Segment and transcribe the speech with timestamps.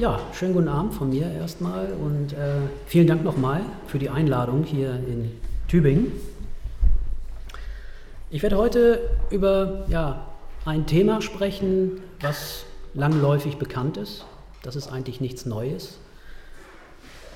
[0.00, 2.52] Ja, schönen guten Abend von mir erstmal und äh,
[2.86, 5.30] vielen Dank nochmal für die Einladung hier in
[5.68, 6.10] Tübingen.
[8.30, 10.26] Ich werde heute über ja,
[10.64, 14.24] ein Thema sprechen, was langläufig bekannt ist.
[14.62, 15.98] Das ist eigentlich nichts Neues.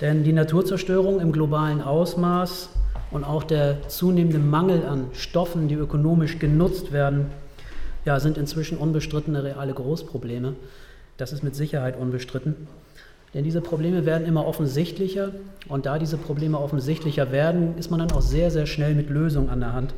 [0.01, 2.71] Denn die Naturzerstörung im globalen Ausmaß
[3.11, 7.27] und auch der zunehmende Mangel an Stoffen, die ökonomisch genutzt werden,
[8.07, 10.55] ja, sind inzwischen unbestrittene reale Großprobleme.
[11.17, 12.67] Das ist mit Sicherheit unbestritten.
[13.35, 15.33] Denn diese Probleme werden immer offensichtlicher
[15.69, 19.49] und da diese Probleme offensichtlicher werden, ist man dann auch sehr, sehr schnell mit Lösungen
[19.49, 19.95] an der Hand.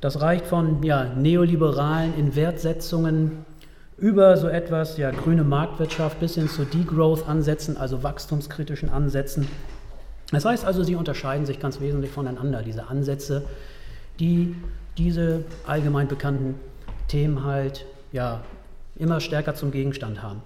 [0.00, 3.44] Das reicht von ja, neoliberalen Inwertsetzungen
[3.96, 9.48] über so etwas, ja, grüne Marktwirtschaft bis hin zu Degrowth-Ansätzen, also wachstumskritischen Ansätzen.
[10.30, 13.42] Das heißt also, sie unterscheiden sich ganz wesentlich voneinander, diese Ansätze,
[14.20, 14.54] die
[14.98, 16.54] diese allgemein bekannten
[17.08, 18.42] Themen halt ja,
[18.98, 20.42] immer stärker zum Gegenstand haben.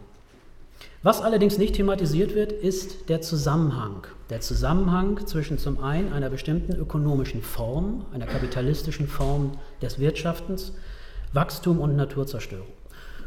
[1.03, 4.07] Was allerdings nicht thematisiert wird, ist der Zusammenhang.
[4.31, 10.73] Der Zusammenhang zwischen zum einen einer bestimmten ökonomischen Form, einer kapitalistischen Form des Wirtschaftens,
[11.33, 12.69] Wachstum und Naturzerstörung.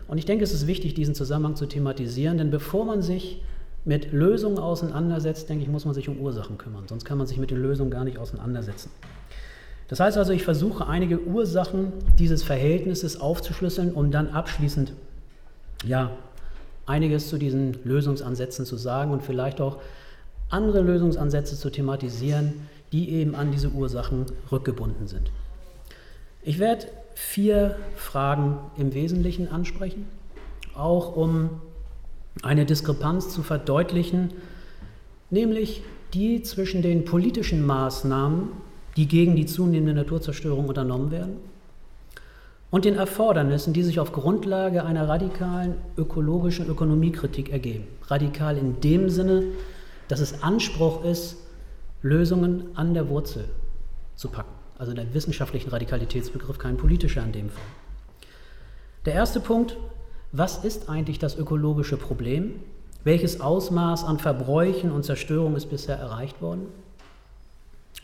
[0.07, 3.41] Und ich denke, es ist wichtig, diesen Zusammenhang zu thematisieren, denn bevor man sich
[3.83, 6.85] mit Lösungen auseinandersetzt, denke ich, muss man sich um Ursachen kümmern.
[6.87, 8.89] Sonst kann man sich mit den Lösungen gar nicht auseinandersetzen.
[9.87, 14.93] Das heißt also, ich versuche einige Ursachen dieses Verhältnisses aufzuschlüsseln, um dann abschließend
[15.85, 16.11] ja,
[16.85, 19.77] einiges zu diesen Lösungsansätzen zu sagen und vielleicht auch
[20.49, 25.31] andere Lösungsansätze zu thematisieren, die eben an diese Ursachen rückgebunden sind.
[26.43, 30.07] Ich werde vier Fragen im Wesentlichen ansprechen,
[30.75, 31.49] auch um
[32.43, 34.33] eine Diskrepanz zu verdeutlichen,
[35.29, 35.81] nämlich
[36.13, 38.49] die zwischen den politischen Maßnahmen,
[38.95, 41.37] die gegen die zunehmende Naturzerstörung unternommen werden,
[42.71, 47.87] und den Erfordernissen, die sich auf Grundlage einer radikalen ökologischen Ökonomiekritik ergeben.
[48.07, 49.43] Radikal in dem Sinne,
[50.07, 51.37] dass es Anspruch ist,
[52.01, 53.45] Lösungen an der Wurzel
[54.15, 54.53] zu packen.
[54.77, 57.63] Also der wissenschaftlichen Radikalitätsbegriff, kein politischer in dem Fall.
[59.05, 59.77] Der erste Punkt,
[60.31, 62.59] was ist eigentlich das ökologische Problem?
[63.03, 66.67] Welches Ausmaß an Verbräuchen und Zerstörung ist bisher erreicht worden?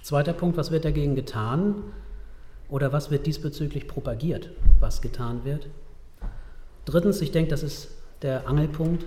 [0.01, 1.75] Zweiter Punkt, was wird dagegen getan?
[2.71, 4.49] Oder was wird diesbezüglich propagiert,
[4.79, 5.67] was getan wird?
[6.85, 7.89] Drittens, ich denke, das ist
[8.21, 9.05] der Angelpunkt.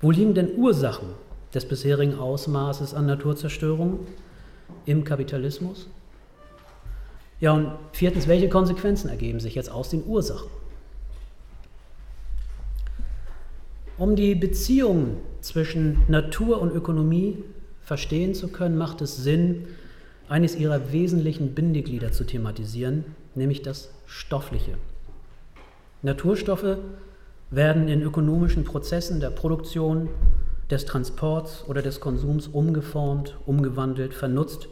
[0.00, 1.06] Wo liegen denn Ursachen
[1.54, 4.00] des bisherigen Ausmaßes an Naturzerstörung
[4.84, 5.86] im Kapitalismus?
[7.38, 10.50] Ja, und viertens, welche Konsequenzen ergeben sich jetzt aus den Ursachen?
[13.96, 17.44] Um die Beziehung zwischen Natur und Ökonomie
[17.80, 19.68] verstehen zu können, macht es Sinn,
[20.32, 23.04] eines ihrer wesentlichen Bindeglieder zu thematisieren,
[23.34, 24.78] nämlich das Stoffliche.
[26.00, 26.78] Naturstoffe
[27.50, 30.08] werden in ökonomischen Prozessen der Produktion,
[30.70, 34.68] des Transports oder des Konsums umgeformt, umgewandelt, vernutzt.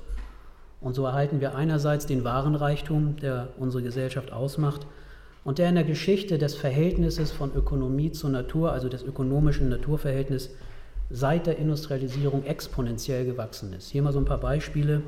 [0.81, 4.87] Und so erhalten wir einerseits den Warenreichtum, der unsere Gesellschaft ausmacht
[5.45, 10.55] und der in der Geschichte des Verhältnisses von Ökonomie zur Natur, also des ökonomischen Naturverhältnisses,
[11.11, 13.91] seit der Industrialisierung exponentiell gewachsen ist.
[13.91, 15.03] Hier mal so ein paar Beispiele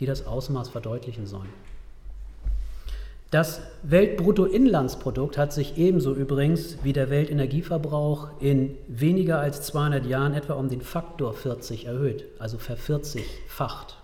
[0.00, 1.52] die das Ausmaß verdeutlichen sollen.
[3.30, 10.54] Das Weltbruttoinlandsprodukt hat sich ebenso übrigens wie der Weltenergieverbrauch in weniger als 200 Jahren etwa
[10.54, 13.98] um den Faktor 40 erhöht, also vervierzigfacht.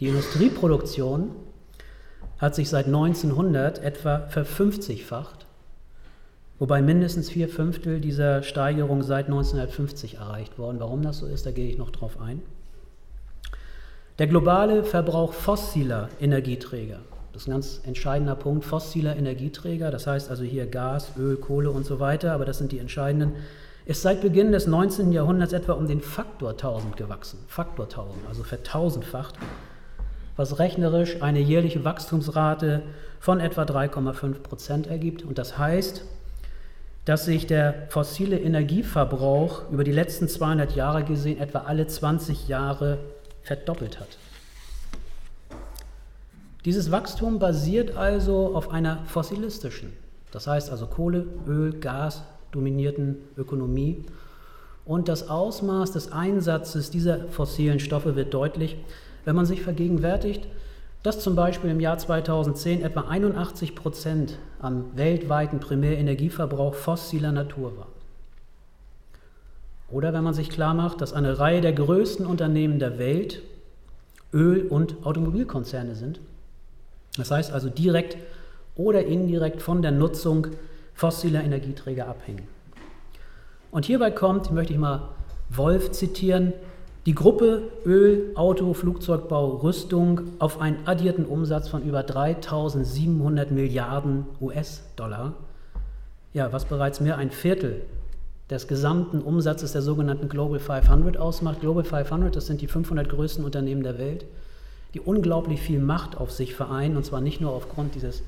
[0.00, 1.30] Die Industrieproduktion
[2.38, 5.46] hat sich seit 1900 etwa verfünfzigfacht,
[6.58, 10.80] wobei mindestens vier Fünftel dieser Steigerung seit 1950 erreicht worden.
[10.80, 12.42] Warum das so ist, da gehe ich noch drauf ein.
[14.18, 17.00] Der globale Verbrauch fossiler Energieträger,
[17.34, 21.70] das ist ein ganz entscheidender Punkt, fossiler Energieträger, das heißt also hier Gas, Öl, Kohle
[21.70, 23.32] und so weiter, aber das sind die entscheidenden,
[23.84, 25.12] ist seit Beginn des 19.
[25.12, 27.40] Jahrhunderts etwa um den Faktor 1000 gewachsen.
[27.46, 29.34] Faktor 1000, also vertausendfacht,
[30.36, 32.84] was rechnerisch eine jährliche Wachstumsrate
[33.20, 35.24] von etwa 3,5 Prozent ergibt.
[35.24, 36.06] Und das heißt,
[37.04, 42.98] dass sich der fossile Energieverbrauch über die letzten 200 Jahre gesehen etwa alle 20 Jahre
[43.46, 44.18] verdoppelt hat.
[46.64, 49.92] Dieses Wachstum basiert also auf einer fossilistischen,
[50.32, 54.04] das heißt also Kohle, Öl, Gas dominierten Ökonomie.
[54.84, 58.76] Und das Ausmaß des Einsatzes dieser fossilen Stoffe wird deutlich,
[59.24, 60.46] wenn man sich vergegenwärtigt,
[61.02, 67.86] dass zum Beispiel im Jahr 2010 etwa 81 Prozent am weltweiten Primärenergieverbrauch fossiler Natur war.
[69.96, 73.40] Oder wenn man sich klar macht, dass eine Reihe der größten Unternehmen der Welt
[74.30, 76.20] Öl- und Automobilkonzerne sind.
[77.16, 78.18] Das heißt also direkt
[78.74, 80.48] oder indirekt von der Nutzung
[80.92, 82.46] fossiler Energieträger abhängen.
[83.70, 85.08] Und hierbei kommt, möchte ich mal
[85.48, 86.52] Wolf zitieren,
[87.06, 95.32] die Gruppe Öl, Auto, Flugzeugbau, Rüstung auf einen addierten Umsatz von über 3700 Milliarden US-Dollar,
[96.34, 97.80] ja, was bereits mehr ein Viertel
[98.50, 101.60] des gesamten Umsatzes der sogenannten Global 500 ausmacht.
[101.60, 104.24] Global 500, das sind die 500 größten Unternehmen der Welt,
[104.94, 108.22] die unglaublich viel Macht auf sich vereinen, und zwar nicht nur aufgrund dieses,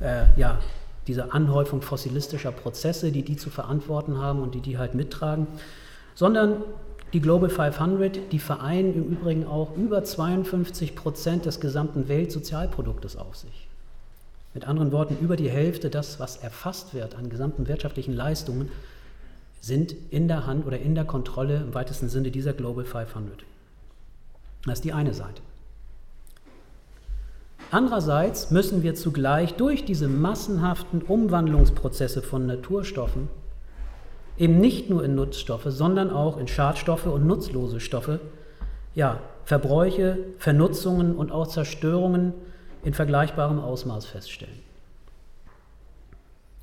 [0.00, 0.58] äh, ja,
[1.06, 5.46] dieser Anhäufung fossilistischer Prozesse, die die zu verantworten haben und die die halt mittragen,
[6.14, 6.62] sondern
[7.12, 13.36] die Global 500, die vereinen im Übrigen auch über 52 Prozent des gesamten Weltsozialproduktes auf
[13.36, 13.68] sich.
[14.52, 18.70] Mit anderen Worten, über die Hälfte das, was erfasst wird an gesamten wirtschaftlichen Leistungen,
[19.60, 23.44] sind in der Hand oder in der Kontrolle im weitesten Sinne dieser Global 500.
[24.64, 25.42] Das ist die eine Seite.
[27.70, 33.28] Andererseits müssen wir zugleich durch diese massenhaften Umwandlungsprozesse von Naturstoffen
[34.38, 38.20] eben nicht nur in Nutzstoffe, sondern auch in Schadstoffe und nutzlose Stoffe,
[38.94, 42.32] ja, Verbräuche, Vernutzungen und auch Zerstörungen
[42.84, 44.67] in vergleichbarem Ausmaß feststellen.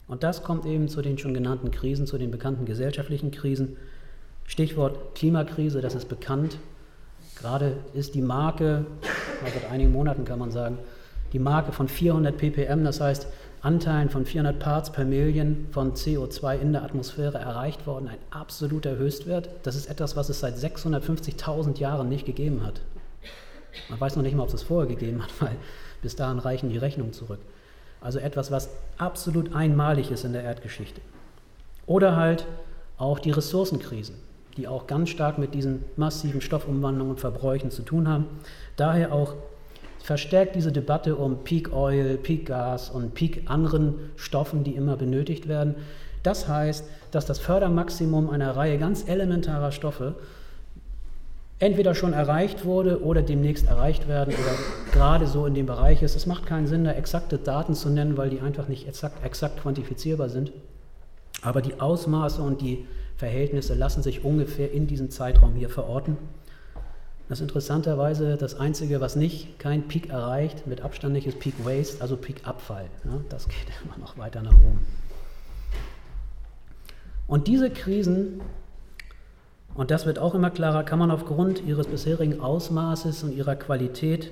[0.07, 3.77] Und das kommt eben zu den schon genannten Krisen, zu den bekannten gesellschaftlichen Krisen.
[4.45, 6.59] Stichwort Klimakrise, das ist bekannt.
[7.39, 8.85] Gerade ist die Marke,
[9.43, 10.77] seit einigen Monaten kann man sagen,
[11.33, 13.27] die Marke von 400 ppm, das heißt
[13.61, 18.95] Anteilen von 400 Parts per Million von CO2 in der Atmosphäre erreicht worden, ein absoluter
[18.95, 19.49] Höchstwert.
[19.63, 22.81] Das ist etwas, was es seit 650.000 Jahren nicht gegeben hat.
[23.89, 25.55] Man weiß noch nicht mal, ob es es vorher gegeben hat, weil
[26.03, 27.39] bis dahin reichen die Rechnungen zurück.
[28.05, 28.69] Also etwas, was
[28.99, 31.01] absolut einmalig ist in der Erdgeschichte.
[31.87, 32.45] Oder halt
[32.99, 34.13] auch die Ressourcenkrisen,
[34.57, 38.27] die auch ganz stark mit diesen massiven Stoffumwandlungen und Verbräuchen zu tun haben.
[38.75, 39.33] Daher auch
[40.03, 45.47] verstärkt diese Debatte um Peak Oil, Peak Gas und Peak anderen Stoffen, die immer benötigt
[45.47, 45.73] werden.
[46.21, 50.13] Das heißt, dass das Fördermaximum einer Reihe ganz elementarer Stoffe
[51.59, 56.15] entweder schon erreicht wurde oder demnächst erreicht werden oder gerade so in dem Bereich ist.
[56.15, 59.61] Es macht keinen Sinn, da exakte Daten zu nennen, weil die einfach nicht exakt, exakt
[59.61, 60.51] quantifizierbar sind.
[61.41, 62.85] Aber die Ausmaße und die
[63.17, 66.17] Verhältnisse lassen sich ungefähr in diesem Zeitraum hier verorten.
[67.29, 71.65] Das ist interessanterweise das Einzige, was nicht kein Peak erreicht, mit Abstand nicht, ist Peak
[71.65, 72.85] Waste, also Peak Abfall.
[73.03, 74.85] Ja, das geht immer noch weiter nach oben.
[77.27, 78.41] Und diese Krisen
[79.75, 84.31] und das wird auch immer klarer, kann man aufgrund ihres bisherigen Ausmaßes und ihrer Qualität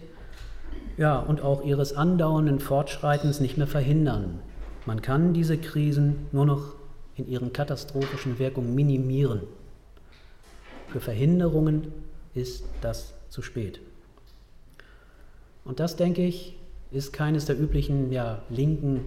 [0.97, 4.39] ja, und auch ihres andauernden Fortschreitens nicht mehr verhindern.
[4.85, 6.75] Man kann diese Krisen nur noch
[7.15, 9.41] in ihren katastrophischen Wirkungen minimieren.
[10.87, 11.91] Für Verhinderungen
[12.33, 13.81] ist das zu spät.
[15.65, 16.57] Und das, denke ich,
[16.91, 19.01] ist keines der üblichen ja, linken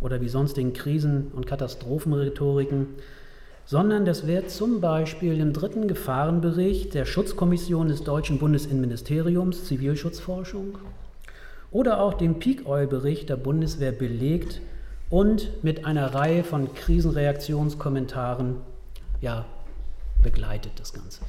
[0.00, 2.86] oder wie sonstigen Krisen- und Katastrophenrhetoriken,
[3.70, 10.78] sondern das wird zum Beispiel im dritten Gefahrenbericht der Schutzkommission des Deutschen Bundesinnenministeriums Zivilschutzforschung
[11.70, 14.60] oder auch dem Peak Oil Bericht der Bundeswehr belegt
[15.08, 18.56] und mit einer Reihe von Krisenreaktionskommentaren
[19.20, 19.46] ja,
[20.20, 21.20] begleitet das Ganze.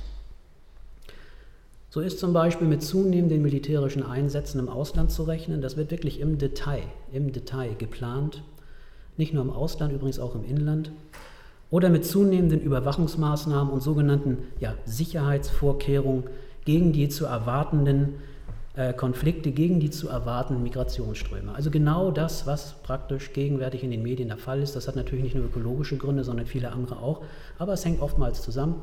[1.91, 5.61] So ist zum Beispiel mit zunehmenden militärischen Einsätzen im Ausland zu rechnen.
[5.61, 8.41] Das wird wirklich im Detail, im Detail geplant.
[9.15, 10.91] Nicht nur im Ausland, übrigens auch im Inland
[11.71, 16.25] oder mit zunehmenden Überwachungsmaßnahmen und sogenannten ja, Sicherheitsvorkehrungen
[16.65, 18.15] gegen die zu erwartenden
[18.75, 21.53] äh, Konflikte, gegen die zu erwartenden Migrationsströme.
[21.55, 24.75] Also genau das, was praktisch gegenwärtig in den Medien der Fall ist.
[24.75, 27.21] Das hat natürlich nicht nur ökologische Gründe, sondern viele andere auch,
[27.57, 28.75] aber es hängt oftmals zusammen.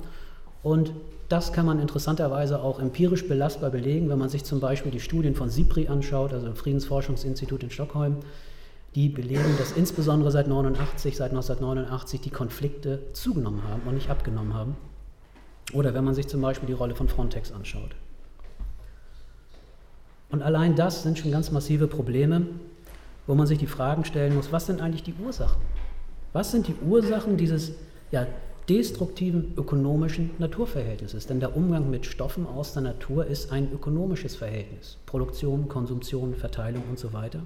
[0.63, 0.93] Und
[1.29, 5.35] das kann man interessanterweise auch empirisch belastbar belegen, wenn man sich zum Beispiel die Studien
[5.35, 8.17] von SIPRI anschaut, also dem Friedensforschungsinstitut in Stockholm,
[8.99, 14.55] die belegen, dass insbesondere seit 89, seit 1989 die Konflikte zugenommen haben und nicht abgenommen
[14.55, 14.77] haben.
[15.73, 17.95] Oder wenn man sich zum Beispiel die Rolle von Frontex anschaut.
[20.31, 22.49] Und allein das sind schon ganz massive Probleme,
[23.29, 25.63] wo man sich die Fragen stellen muss, was sind eigentlich die Ursachen?
[26.33, 27.75] Was sind die Ursachen dieses
[28.11, 28.27] ja,
[28.69, 31.29] destruktiven ökonomischen Naturverhältnisses?
[31.29, 34.99] Denn der Umgang mit Stoffen aus der Natur ist ein ökonomisches Verhältnis.
[35.07, 37.45] Produktion, Konsumtion, Verteilung und so weiter.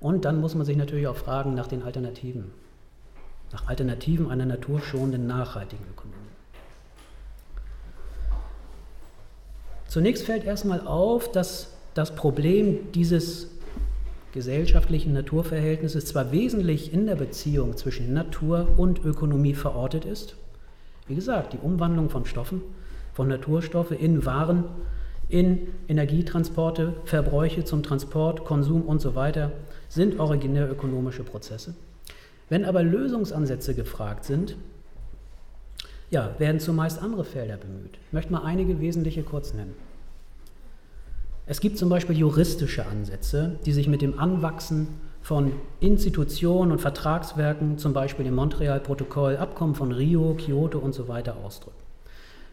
[0.00, 2.50] Und dann muss man sich natürlich auch fragen nach den Alternativen,
[3.52, 6.16] nach Alternativen einer naturschonenden, nachhaltigen Ökonomie.
[9.88, 13.48] Zunächst fällt erstmal auf, dass das Problem dieses
[14.32, 20.36] gesellschaftlichen Naturverhältnisses zwar wesentlich in der Beziehung zwischen Natur und Ökonomie verortet ist,
[21.06, 22.60] wie gesagt, die Umwandlung von Stoffen,
[23.14, 24.64] von Naturstoffe in Waren,
[25.28, 29.52] in Energietransporte, Verbräuche zum Transport, Konsum und so weiter
[29.88, 31.74] sind originär ökonomische Prozesse.
[32.48, 34.56] Wenn aber Lösungsansätze gefragt sind,
[36.10, 37.98] ja, werden zumeist andere Felder bemüht.
[38.06, 39.74] Ich möchte mal einige wesentliche kurz nennen.
[41.44, 44.88] Es gibt zum Beispiel juristische Ansätze, die sich mit dem Anwachsen
[45.22, 51.36] von Institutionen und Vertragswerken, zum Beispiel dem Montreal-Protokoll, Abkommen von Rio, Kyoto und so weiter
[51.44, 51.77] ausdrücken.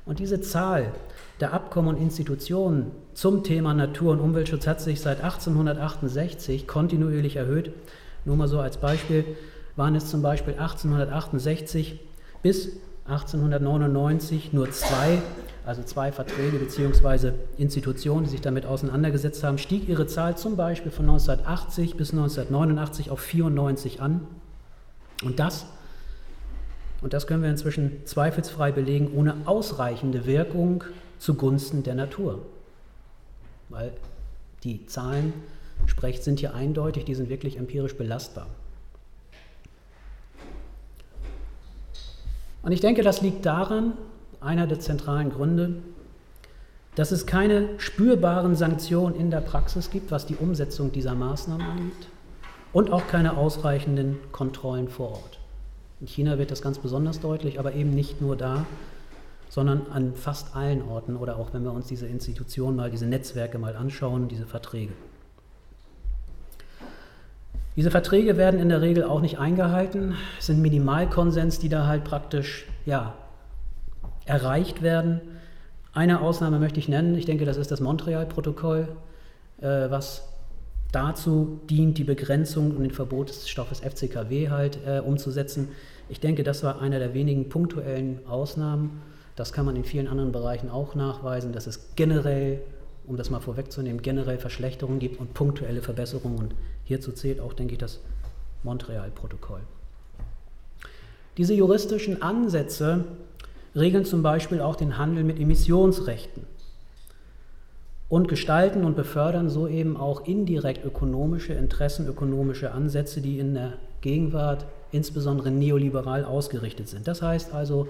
[0.05, 0.93] Und diese Zahl
[1.39, 7.71] der Abkommen und Institutionen zum Thema Natur- und Umweltschutz hat sich seit 1868 kontinuierlich erhöht.
[8.23, 9.25] Nur mal so als Beispiel
[9.75, 11.99] waren es zum Beispiel 1868
[12.41, 15.21] bis 1899 nur zwei,
[15.65, 17.33] also zwei Verträge bzw.
[17.57, 23.11] Institutionen, die sich damit auseinandergesetzt haben, stieg ihre Zahl zum Beispiel von 1980 bis 1989
[23.11, 24.25] auf 94 an.
[25.23, 25.67] Und das,
[27.05, 30.83] und das können wir inzwischen zweifelsfrei belegen, ohne ausreichende Wirkung
[31.19, 32.41] zugunsten der Natur.
[33.69, 33.93] Weil
[34.63, 35.31] die Zahlen
[35.85, 38.47] sprecht, sind hier eindeutig, die sind wirklich empirisch belastbar.
[42.63, 43.93] Und ich denke, das liegt daran,
[44.41, 45.75] einer der zentralen Gründe,
[46.95, 52.07] dass es keine spürbaren Sanktionen in der Praxis gibt, was die Umsetzung dieser Maßnahmen angeht,
[52.73, 55.39] und auch keine ausreichenden Kontrollen vor Ort.
[56.01, 58.65] In China wird das ganz besonders deutlich, aber eben nicht nur da,
[59.49, 63.57] sondern an fast allen Orten oder auch wenn wir uns diese Institutionen mal, diese Netzwerke
[63.57, 64.93] mal anschauen, diese Verträge.
[67.75, 70.15] Diese Verträge werden in der Regel auch nicht eingehalten.
[70.39, 73.13] Es sind Minimalkonsens, die da halt praktisch ja,
[74.25, 75.21] erreicht werden.
[75.93, 77.15] Eine Ausnahme möchte ich nennen.
[77.15, 78.89] Ich denke, das ist das Montreal-Protokoll,
[79.61, 80.27] äh, was
[80.95, 85.69] dazu dient, die Begrenzung und den Verbot des Stoffes FCKW halt äh, umzusetzen.
[86.07, 89.01] Ich denke, das war einer der wenigen punktuellen Ausnahmen.
[89.35, 92.61] Das kann man in vielen anderen Bereichen auch nachweisen, dass es generell
[93.05, 96.39] um das mal vorwegzunehmen, generell Verschlechterungen gibt und punktuelle Verbesserungen.
[96.39, 97.99] Und hierzu zählt auch, denke ich, das
[98.63, 99.61] Montreal-Protokoll.
[101.37, 103.05] Diese juristischen Ansätze
[103.75, 106.43] regeln zum Beispiel auch den Handel mit Emissionsrechten
[108.07, 113.73] und gestalten und befördern so eben auch indirekt ökonomische Interessen, ökonomische Ansätze, die in der
[114.01, 117.07] Gegenwart insbesondere neoliberal ausgerichtet sind.
[117.07, 117.87] Das heißt also,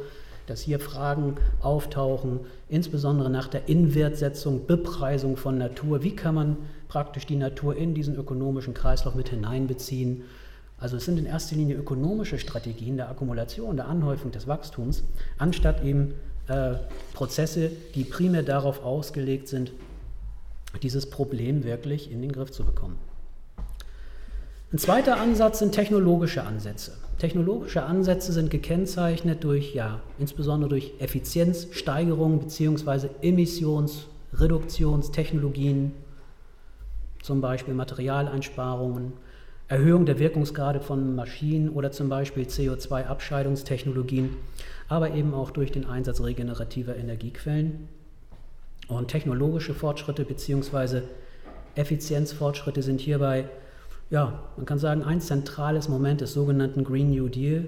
[0.48, 6.04] dass hier Fragen auftauchen, insbesondere nach der Inwertsetzung, Bepreisung von Natur.
[6.04, 6.58] Wie kann man
[6.88, 10.24] praktisch die Natur in diesen ökonomischen Kreislauf mit hineinbeziehen?
[10.78, 15.04] Also es sind in erster Linie ökonomische Strategien der Akkumulation, der Anhäufung des Wachstums,
[15.38, 16.14] anstatt eben
[16.48, 16.76] äh,
[17.14, 19.72] Prozesse, die primär darauf ausgelegt sind,
[20.78, 22.98] dieses Problem wirklich in den Griff zu bekommen.
[24.72, 26.94] Ein zweiter Ansatz sind technologische Ansätze.
[27.18, 33.08] Technologische Ansätze sind gekennzeichnet durch, ja, insbesondere durch Effizienzsteigerung bzw.
[33.22, 35.94] Emissionsreduktionstechnologien,
[37.22, 39.14] zum Beispiel Materialeinsparungen,
[39.68, 44.36] Erhöhung der Wirkungsgrade von Maschinen oder zum Beispiel CO2-Abscheidungstechnologien,
[44.90, 47.88] aber eben auch durch den Einsatz regenerativer Energiequellen.
[48.88, 51.02] Und technologische Fortschritte bzw.
[51.76, 53.50] Effizienzfortschritte sind hierbei
[54.10, 57.66] ja, man kann sagen, ein zentrales Moment des sogenannten Green New Deal,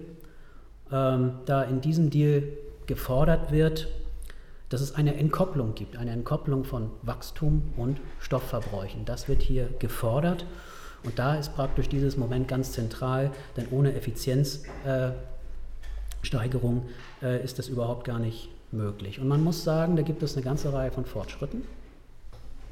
[0.91, 2.43] ähm, da in diesem Deal
[2.85, 3.87] gefordert wird,
[4.69, 9.05] dass es eine Entkopplung gibt, eine Entkopplung von Wachstum und Stoffverbräuchen.
[9.05, 10.45] Das wird hier gefordert
[11.03, 16.85] und da ist praktisch dieses Moment ganz zentral, denn ohne Effizienzsteigerung
[17.21, 19.19] äh, äh, ist das überhaupt gar nicht möglich.
[19.19, 21.63] Und man muss sagen, da gibt es eine ganze Reihe von Fortschritten.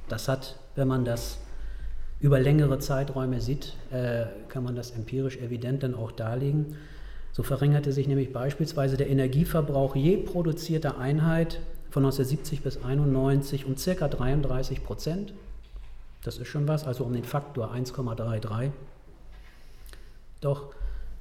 [0.07, 1.39] Das hat, wenn man das
[2.19, 6.75] über längere Zeiträume sieht, äh, kann man das empirisch evident dann auch darlegen.
[7.31, 11.59] So verringerte sich nämlich beispielsweise der Energieverbrauch je produzierter Einheit
[11.89, 14.07] von 1970 bis 1991 um ca.
[14.07, 15.33] 33 Prozent.
[16.23, 18.71] Das ist schon was, also um den Faktor 1,33.
[20.41, 20.73] Doch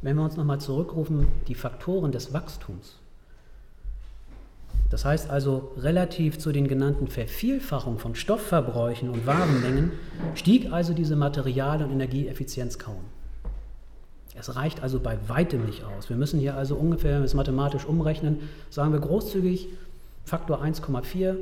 [0.03, 2.99] wenn wir uns nochmal zurückrufen, die Faktoren des Wachstums,
[4.95, 9.91] das heißt also, relativ zu den genannten Vervielfachungen von Stoffverbräuchen und Warenmengen
[10.37, 13.03] stieg also diese Material- und Energieeffizienz kaum.
[14.37, 16.11] Es reicht also bei weitem nicht aus.
[16.11, 19.67] Wir müssen hier also ungefähr, wenn wir es mathematisch umrechnen, sagen wir großzügig
[20.25, 21.39] Faktor 1,4,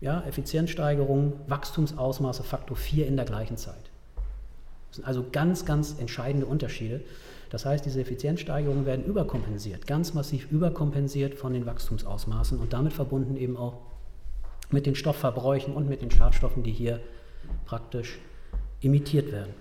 [0.00, 3.90] ja, Effizienzsteigerung, Wachstumsausmaße Faktor 4 in der gleichen Zeit.
[4.90, 7.00] Das sind also ganz, ganz entscheidende Unterschiede.
[7.50, 13.36] Das heißt, diese Effizienzsteigerungen werden überkompensiert, ganz massiv überkompensiert von den Wachstumsausmaßen und damit verbunden
[13.36, 13.78] eben auch
[14.70, 17.00] mit den Stoffverbräuchen und mit den Schadstoffen, die hier
[17.66, 18.18] praktisch
[18.80, 19.52] imitiert werden.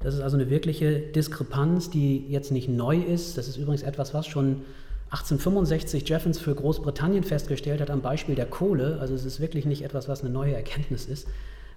[0.00, 3.38] Das ist also eine wirkliche Diskrepanz, die jetzt nicht neu ist.
[3.38, 4.62] Das ist übrigens etwas, was schon
[5.10, 8.98] 1865 Jeffens für Großbritannien festgestellt hat am Beispiel der Kohle.
[9.00, 11.28] Also es ist wirklich nicht etwas, was eine neue Erkenntnis ist,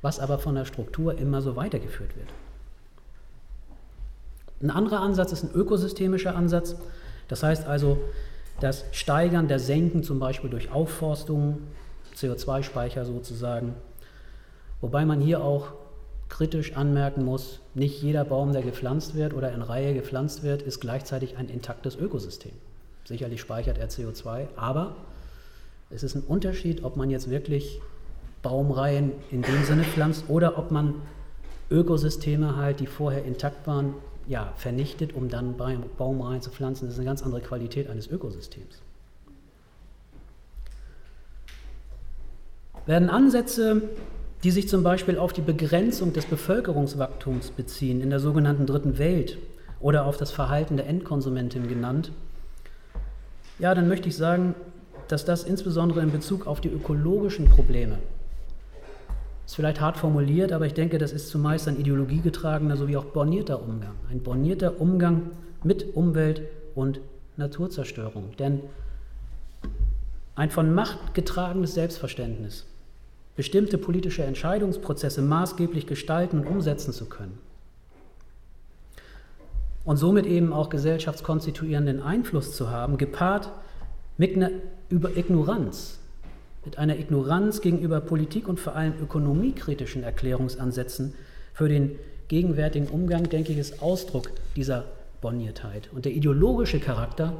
[0.01, 2.29] was aber von der Struktur immer so weitergeführt wird.
[4.61, 6.75] Ein anderer Ansatz ist ein ökosystemischer Ansatz.
[7.27, 7.97] Das heißt also,
[8.59, 11.59] das Steigern der Senken zum Beispiel durch Aufforstung,
[12.15, 13.75] CO2-Speicher sozusagen.
[14.81, 15.73] Wobei man hier auch
[16.27, 20.79] kritisch anmerken muss, nicht jeder Baum, der gepflanzt wird oder in Reihe gepflanzt wird, ist
[20.79, 22.51] gleichzeitig ein intaktes Ökosystem.
[23.05, 24.95] Sicherlich speichert er CO2, aber
[25.89, 27.81] es ist ein Unterschied, ob man jetzt wirklich
[28.43, 30.95] Baumreihen in dem Sinne pflanzt oder ob man
[31.71, 33.95] Ökosysteme halt, die vorher intakt waren,
[34.29, 35.55] ja, vernichtet, um dann
[35.97, 36.85] Baumreihen zu pflanzen.
[36.85, 38.79] Das ist eine ganz andere Qualität eines Ökosystems.
[42.85, 43.81] Werden Ansätze,
[44.43, 49.39] die sich zum Beispiel auf die Begrenzung des Bevölkerungswachstums beziehen, in der sogenannten Dritten Welt
[49.79, 52.11] oder auf das Verhalten der Endkonsumentin genannt,
[53.57, 54.53] ja, dann möchte ich sagen,
[55.07, 57.97] dass das insbesondere in Bezug auf die ökologischen Probleme
[59.49, 63.63] ist vielleicht hart formuliert, aber ich denke, das ist zumeist ein ideologiegetragener sowie auch bornierter
[63.63, 63.95] Umgang.
[64.11, 65.31] Ein bornierter Umgang
[65.63, 66.43] mit Umwelt
[66.75, 66.99] und
[67.35, 68.37] Naturzerstörung.
[68.37, 68.61] Denn
[70.35, 72.67] ein von Macht getragenes Selbstverständnis,
[73.35, 77.39] bestimmte politische Entscheidungsprozesse maßgeblich gestalten und umsetzen zu können
[79.83, 83.49] und somit eben auch gesellschaftskonstituierenden Einfluss zu haben, gepaart
[84.15, 84.51] mit einer
[84.91, 85.98] Ignoranz
[86.69, 91.15] mit einer Ignoranz gegenüber Politik und vor allem ökonomiekritischen Erklärungsansätzen
[91.51, 91.95] für den
[92.27, 94.85] gegenwärtigen Umgang, denke ich, ist Ausdruck dieser
[95.19, 95.89] Borniertheit.
[95.91, 97.33] Und der ideologische Charakter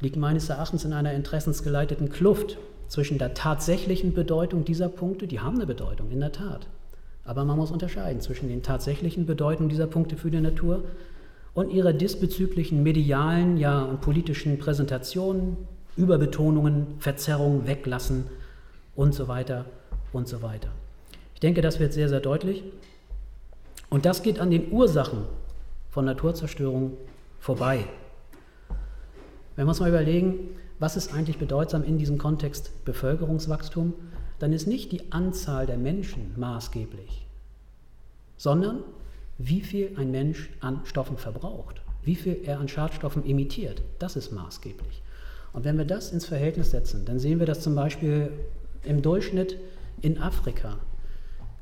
[0.00, 5.56] liegt meines Erachtens in einer interessensgeleiteten Kluft zwischen der tatsächlichen Bedeutung dieser Punkte, die haben
[5.56, 6.68] eine Bedeutung, in der Tat.
[7.24, 10.84] Aber man muss unterscheiden zwischen den tatsächlichen Bedeutungen dieser Punkte für die Natur
[11.52, 15.56] und ihrer diesbezüglichen medialen ja, und politischen Präsentation,
[15.96, 18.26] Überbetonungen, Verzerrungen weglassen
[18.94, 19.64] und so weiter
[20.12, 20.70] und so weiter.
[21.34, 22.64] Ich denke, das wird sehr, sehr deutlich.
[23.88, 25.24] Und das geht an den Ursachen
[25.90, 26.96] von Naturzerstörung
[27.38, 27.84] vorbei.
[29.54, 33.94] Wenn wir uns mal überlegen, was ist eigentlich bedeutsam in diesem Kontext Bevölkerungswachstum,
[34.38, 37.26] dann ist nicht die Anzahl der Menschen maßgeblich,
[38.36, 38.82] sondern
[39.38, 43.82] wie viel ein Mensch an Stoffen verbraucht, wie viel er an Schadstoffen emittiert.
[43.98, 45.02] Das ist maßgeblich.
[45.56, 48.30] Und wenn wir das ins Verhältnis setzen, dann sehen wir, dass zum Beispiel
[48.82, 49.56] im Durchschnitt
[50.02, 50.76] in Afrika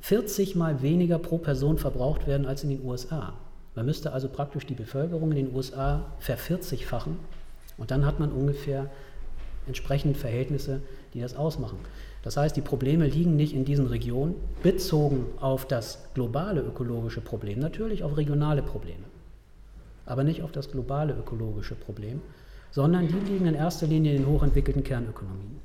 [0.01, 3.35] 40 mal weniger pro Person verbraucht werden als in den USA.
[3.77, 7.19] Man müsste also praktisch die Bevölkerung in den USA vervierzigfachen
[7.79, 8.91] und dann hat man ungefähr
[9.69, 10.81] entsprechend Verhältnisse,
[11.15, 11.79] die das ausmachen.
[12.25, 17.61] Das heißt, die Probleme liegen nicht in diesen Regionen, bezogen auf das globale ökologische Problem,
[17.61, 19.05] natürlich auf regionale Probleme,
[20.05, 22.21] aber nicht auf das globale ökologische Problem,
[22.75, 25.61] sondern die liegen in erster Linie in den hochentwickelten Kernökonomien.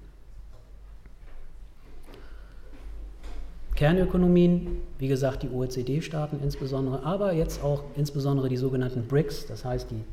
[3.74, 9.90] Kernökonomien, wie gesagt, die OECD-Staaten insbesondere, aber jetzt auch insbesondere die sogenannten BRICS, das heißt
[9.90, 10.04] die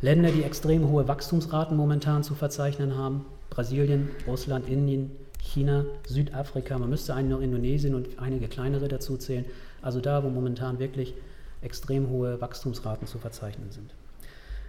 [0.00, 6.90] Länder, die extrem hohe Wachstumsraten momentan zu verzeichnen haben, Brasilien, Russland, Indien, China, Südafrika, man
[6.90, 9.44] müsste eigentlich noch Indonesien und einige kleinere dazu zählen,
[9.82, 11.14] also da, wo momentan wirklich
[11.62, 13.90] extrem hohe Wachstumsraten zu verzeichnen sind.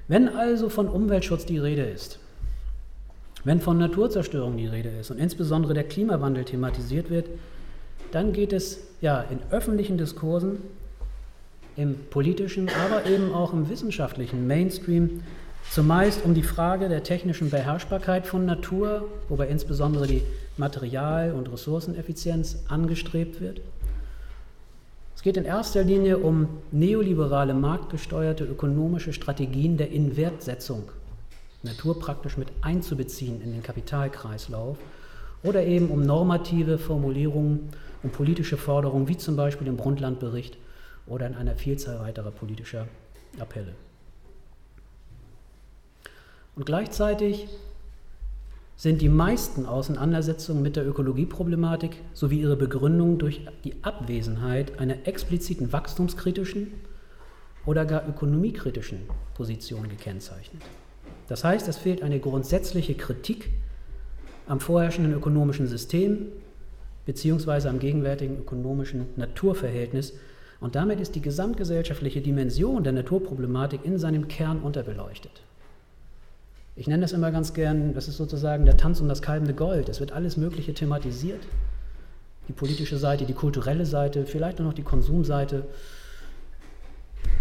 [0.08, 2.20] Wenn also von Umweltschutz die Rede ist,
[3.43, 7.28] wenn von Naturzerstörung die Rede ist und insbesondere der Klimawandel thematisiert wird,
[8.12, 10.60] dann geht es ja in öffentlichen Diskursen,
[11.76, 15.22] im politischen, aber eben auch im wissenschaftlichen Mainstream
[15.72, 20.24] zumeist um die Frage der technischen Beherrschbarkeit von Natur, wobei insbesondere die
[20.56, 23.62] Material- und Ressourceneffizienz angestrebt wird.
[25.28, 30.84] Geht in erster Linie um neoliberale, marktgesteuerte ökonomische Strategien der Inwertsetzung,
[31.63, 34.78] Natur praktisch mit einzubeziehen in den Kapitalkreislauf
[35.44, 37.68] oder eben um normative Formulierungen
[38.04, 40.58] und politische Forderungen, wie zum Beispiel im Brundtland-Bericht
[41.08, 42.88] oder in einer Vielzahl weiterer politischer
[43.38, 43.74] Appelle.
[46.56, 47.50] Und gleichzeitig
[48.78, 55.74] sind die meisten Auseinandersetzungen mit der Ökologieproblematik sowie ihre Begründung durch die Abwesenheit einer expliziten
[55.74, 56.72] wachstumskritischen
[57.66, 59.00] oder gar ökonomiekritischen
[59.34, 60.62] Position gekennzeichnet.
[61.28, 63.50] Das heißt, es fehlt eine grundsätzliche Kritik
[64.48, 66.28] am vorherrschenden ökonomischen System
[67.08, 67.68] bzw.
[67.70, 70.13] am gegenwärtigen ökonomischen Naturverhältnis
[70.60, 75.47] und damit ist die gesamtgesellschaftliche Dimension der Naturproblematik in seinem Kern unterbeleuchtet.
[76.78, 79.90] Ich nenne das immer ganz gern, das ist sozusagen der Tanz um das kalbende Gold.
[79.90, 81.42] Es wird alles Mögliche thematisiert.
[82.48, 85.66] Die politische Seite, die kulturelle Seite, vielleicht auch noch die Konsumseite,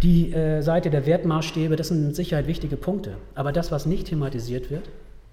[0.01, 3.15] die äh, Seite der Wertmaßstäbe, das sind mit Sicherheit wichtige Punkte.
[3.35, 4.89] Aber das, was nicht thematisiert wird,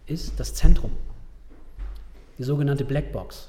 [0.06, 0.90] ist das Zentrum,
[2.38, 3.48] die sogenannte Blackbox.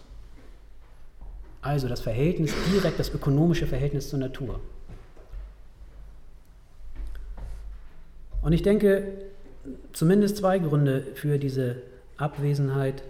[1.62, 4.62] Also das Verhältnis, direkt das ökonomische Verhältnis zur Natur.
[8.41, 9.04] Und ich denke,
[9.93, 11.78] zumindest zwei Gründe für diese
[12.17, 13.04] Abwesenheit,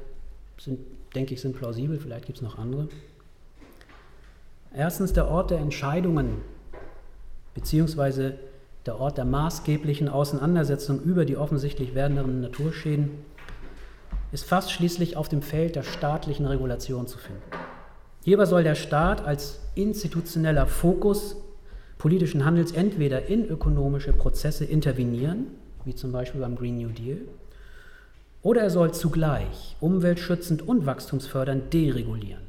[0.60, 0.80] sind,
[1.14, 2.88] denke ich, sind plausibel, vielleicht gibt es noch andere.
[4.74, 6.42] Erstens der Ort der Entscheidungen
[7.54, 8.38] beziehungsweise
[8.86, 13.10] der Ort der maßgeblichen Auseinandersetzung über die offensichtlich werdenden Naturschäden
[14.32, 17.42] ist fast schließlich auf dem Feld der staatlichen Regulation zu finden.
[18.24, 21.38] Hierbei soll der Staat als institutioneller Fokus
[21.98, 25.48] politischen Handels entweder in ökonomische Prozesse intervenieren,
[25.86, 27.20] wie zum Beispiel beim Green New Deal,
[28.42, 32.44] oder er soll zugleich umweltschützend und wachstumsfördernd deregulieren,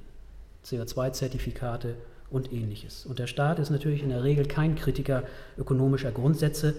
[0.64, 1.94] CO2-Zertifikate
[2.30, 3.06] und ähnliches.
[3.06, 5.22] Und der Staat ist natürlich in der Regel kein Kritiker
[5.56, 6.74] ökonomischer Grundsätze,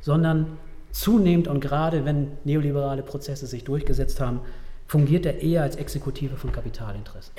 [0.00, 0.58] sondern
[0.92, 4.40] zunehmend und gerade wenn neoliberale Prozesse sich durchgesetzt haben,
[4.86, 7.32] fungiert er eher als Exekutive von Kapitalinteressen.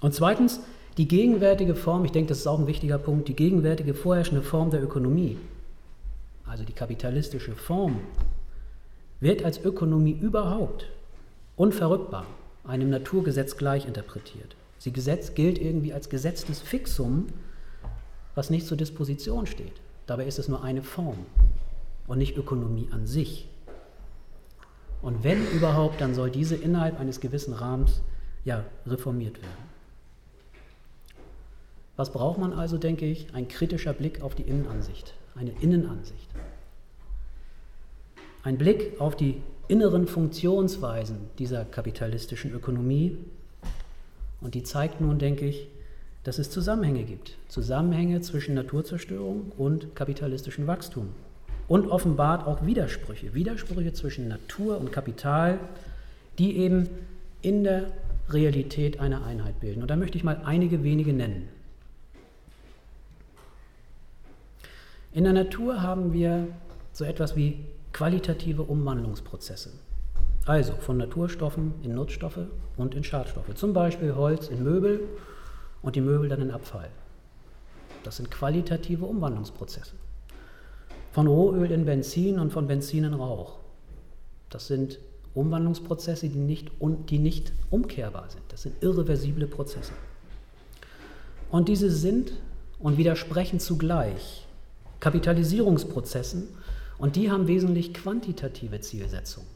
[0.00, 0.60] Und zweitens,
[0.98, 4.70] die gegenwärtige Form, ich denke, das ist auch ein wichtiger Punkt, die gegenwärtige vorherrschende Form
[4.70, 5.36] der Ökonomie,
[6.46, 8.00] also die kapitalistische Form,
[9.20, 10.86] wird als Ökonomie überhaupt
[11.56, 12.26] unverrückbar
[12.64, 14.56] einem Naturgesetz gleich interpretiert.
[14.78, 17.26] Sie Gesetz gilt irgendwie als gesetztes Fixum,
[18.34, 19.72] was nicht zur Disposition steht.
[20.06, 21.26] Dabei ist es nur eine Form
[22.06, 23.48] und nicht Ökonomie an sich.
[25.02, 28.02] Und wenn überhaupt, dann soll diese innerhalb eines gewissen Rahmens
[28.44, 29.76] ja reformiert werden.
[31.96, 33.34] Was braucht man also, denke ich?
[33.34, 36.28] Ein kritischer Blick auf die Innenansicht, eine Innenansicht.
[38.42, 43.18] Ein Blick auf die inneren Funktionsweisen dieser kapitalistischen Ökonomie
[44.40, 45.68] und die zeigt nun, denke ich,
[46.24, 47.36] dass es Zusammenhänge gibt.
[47.48, 51.08] Zusammenhänge zwischen Naturzerstörung und kapitalistischem Wachstum.
[51.68, 53.34] Und offenbart auch Widersprüche.
[53.34, 55.58] Widersprüche zwischen Natur und Kapital,
[56.38, 56.88] die eben
[57.42, 57.90] in der
[58.28, 59.82] Realität eine Einheit bilden.
[59.82, 61.48] Und da möchte ich mal einige wenige nennen.
[65.16, 66.46] In der Natur haben wir
[66.92, 69.70] so etwas wie qualitative Umwandlungsprozesse.
[70.44, 72.40] Also von Naturstoffen in Nutzstoffe
[72.76, 73.54] und in Schadstoffe.
[73.54, 75.08] Zum Beispiel Holz in Möbel
[75.80, 76.90] und die Möbel dann in Abfall.
[78.04, 79.92] Das sind qualitative Umwandlungsprozesse.
[81.12, 83.56] Von Rohöl in Benzin und von Benzin in Rauch.
[84.50, 84.98] Das sind
[85.32, 86.70] Umwandlungsprozesse, die nicht,
[87.08, 88.42] die nicht umkehrbar sind.
[88.50, 89.92] Das sind irreversible Prozesse.
[91.50, 92.32] Und diese sind
[92.78, 94.45] und widersprechen zugleich
[95.00, 96.48] Kapitalisierungsprozessen
[96.98, 99.48] und die haben wesentlich quantitative Zielsetzungen.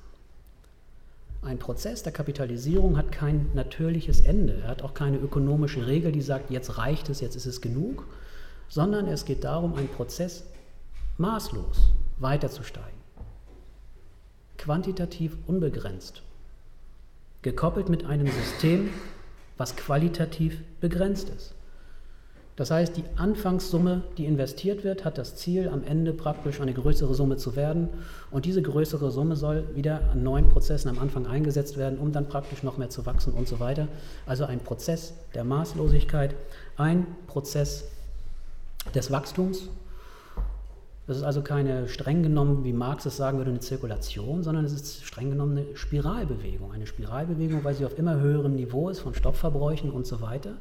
[1.43, 4.61] Ein Prozess der Kapitalisierung hat kein natürliches Ende.
[4.63, 8.07] Er hat auch keine ökonomische Regel, die sagt, jetzt reicht es, jetzt ist es genug,
[8.69, 10.45] sondern es geht darum, einen Prozess
[11.17, 13.01] maßlos weiterzusteigen.
[14.59, 16.23] Quantitativ unbegrenzt.
[17.41, 18.91] Gekoppelt mit einem System,
[19.57, 21.55] was qualitativ begrenzt ist.
[22.61, 27.15] Das heißt, die Anfangssumme, die investiert wird, hat das Ziel, am Ende praktisch eine größere
[27.15, 27.89] Summe zu werden.
[28.31, 32.29] Und diese größere Summe soll wieder an neuen Prozessen am Anfang eingesetzt werden, um dann
[32.29, 33.89] praktisch noch mehr zu wachsen und so weiter.
[34.27, 36.35] Also ein Prozess der Maßlosigkeit,
[36.77, 37.85] ein Prozess
[38.95, 39.71] des Wachstums.
[41.07, 44.75] Das ist also keine streng genommen, wie Marx es sagen würde, eine Zirkulation, sondern es
[44.75, 46.73] ist streng genommen eine Spiralbewegung.
[46.73, 50.57] Eine Spiralbewegung, weil sie auf immer höherem Niveau ist von Stoffverbräuchen und so weiter.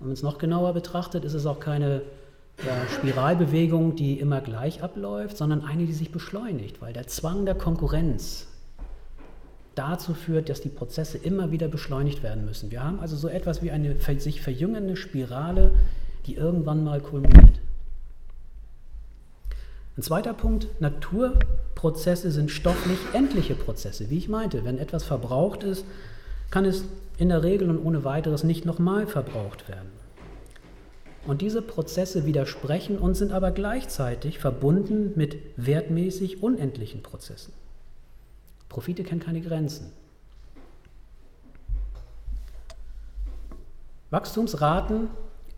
[0.00, 2.02] Wenn man es noch genauer betrachtet, ist es auch keine
[2.64, 7.54] ja, Spiralbewegung, die immer gleich abläuft, sondern eine, die sich beschleunigt, weil der Zwang der
[7.54, 8.46] Konkurrenz
[9.74, 12.70] dazu führt, dass die Prozesse immer wieder beschleunigt werden müssen.
[12.70, 15.72] Wir haben also so etwas wie eine sich verjüngende Spirale,
[16.26, 17.60] die irgendwann mal kulminiert.
[19.96, 24.08] Ein zweiter Punkt, Naturprozesse sind stofflich endliche Prozesse.
[24.08, 25.84] Wie ich meinte, wenn etwas verbraucht ist,
[26.50, 26.84] kann es
[27.18, 29.90] in der Regel und ohne weiteres nicht nochmal verbraucht werden.
[31.26, 37.52] Und diese Prozesse widersprechen und sind aber gleichzeitig verbunden mit wertmäßig unendlichen Prozessen.
[38.68, 39.92] Profite kennen keine Grenzen.
[44.10, 45.08] Wachstumsraten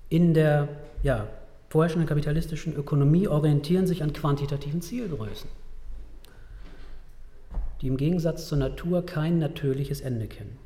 [0.09, 0.69] in der
[1.03, 1.29] ja,
[1.69, 5.49] vorherrschenden kapitalistischen Ökonomie orientieren sich an quantitativen Zielgrößen,
[7.81, 10.59] die im Gegensatz zur Natur kein natürliches Ende kennen.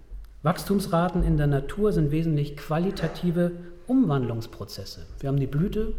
[0.46, 3.50] Wachstumsraten in der Natur sind wesentlich qualitative
[3.88, 5.04] Umwandlungsprozesse.
[5.18, 5.92] Wir haben die Blüte,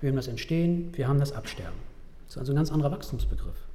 [0.00, 1.76] wir haben das Entstehen, wir haben das Absterben.
[2.24, 3.66] Das ist also ein ganz anderer Wachstumsbegriff.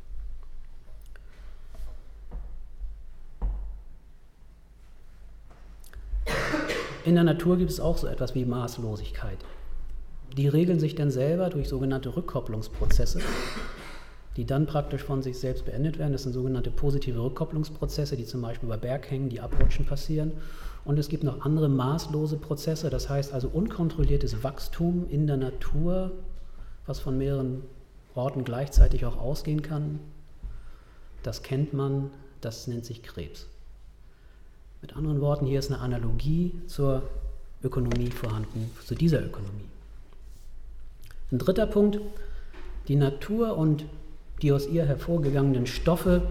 [7.06, 9.38] In der Natur gibt es auch so etwas wie Maßlosigkeit.
[10.36, 13.20] Die regeln sich dann selber durch sogenannte Rückkopplungsprozesse
[14.38, 16.14] die dann praktisch von sich selbst beendet werden.
[16.14, 20.32] Das sind sogenannte positive Rückkopplungsprozesse, die zum Beispiel bei Berghängen, die abrutschen, passieren.
[20.86, 26.12] Und es gibt noch andere maßlose Prozesse, das heißt also unkontrolliertes Wachstum in der Natur,
[26.86, 27.64] was von mehreren
[28.16, 30.00] Orten gleichzeitig auch ausgehen kann,
[31.24, 33.48] das kennt man, das nennt sich Krebs.
[34.82, 37.04] Mit anderen Worten, hier ist eine Analogie zur
[37.64, 39.70] Ökonomie vorhanden, zu dieser Ökonomie.
[41.32, 42.02] Ein dritter Punkt,
[42.90, 43.86] die Natur und
[44.44, 46.22] die aus ihr hervorgegangenen Stoffe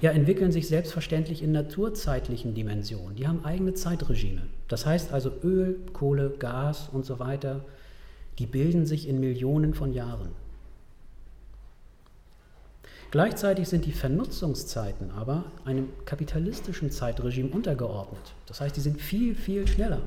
[0.00, 3.16] ja, entwickeln sich selbstverständlich in naturzeitlichen Dimensionen.
[3.16, 4.42] Die haben eigene Zeitregime.
[4.68, 7.64] Das heißt also Öl, Kohle, Gas und so weiter,
[8.38, 10.30] die bilden sich in Millionen von Jahren.
[13.10, 18.34] Gleichzeitig sind die Vernutzungszeiten aber einem kapitalistischen Zeitregime untergeordnet.
[18.46, 20.02] Das heißt, die sind viel, viel schneller.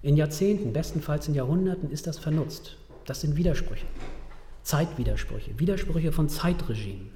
[0.00, 2.76] In Jahrzehnten, bestenfalls in Jahrhunderten ist das vernutzt.
[3.04, 3.84] Das sind Widersprüche,
[4.62, 7.10] Zeitwidersprüche, Widersprüche von Zeitregimen.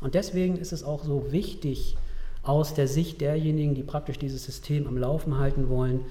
[0.00, 1.96] Und deswegen ist es auch so wichtig,
[2.42, 6.04] aus der Sicht derjenigen, die praktisch dieses System am Laufen halten wollen,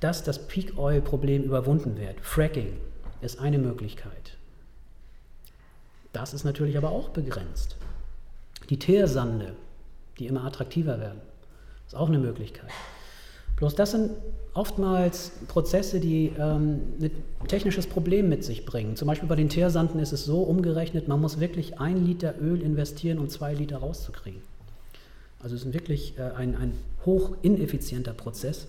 [0.00, 2.20] dass das Peak Oil Problem überwunden wird.
[2.20, 2.76] Fracking
[3.20, 4.36] ist eine Möglichkeit.
[6.12, 7.76] Das ist natürlich aber auch begrenzt.
[8.68, 9.54] Die Teersande,
[10.18, 11.20] die immer attraktiver werden,
[11.86, 12.70] ist auch eine Möglichkeit.
[13.56, 14.10] Bloß das sind
[14.54, 18.96] oftmals Prozesse, die ähm, ein technisches Problem mit sich bringen.
[18.96, 22.60] Zum Beispiel bei den Teersanden ist es so umgerechnet, man muss wirklich ein Liter Öl
[22.60, 24.42] investieren, um zwei Liter rauszukriegen.
[25.40, 26.72] Also es ist wirklich äh, ein, ein
[27.04, 28.66] hoch ineffizienter Prozess.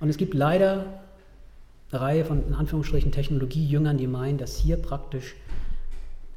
[0.00, 1.02] Und es gibt leider
[1.90, 5.34] eine Reihe von in Anführungsstrichen Technologiejüngern, die meinen, dass hier praktisch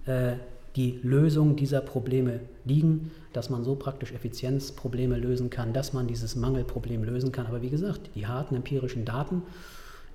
[0.05, 0.33] äh,
[0.75, 6.35] die Lösung dieser Probleme liegen, dass man so praktisch Effizienzprobleme lösen kann, dass man dieses
[6.35, 7.47] Mangelproblem lösen kann.
[7.47, 9.43] Aber wie gesagt, die harten empirischen Daten,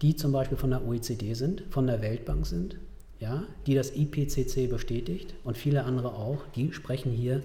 [0.02, 2.76] die zum Beispiel von der OECD sind, von der Weltbank sind,
[3.18, 7.42] ja, die das IPCC bestätigt und viele andere auch, die sprechen hier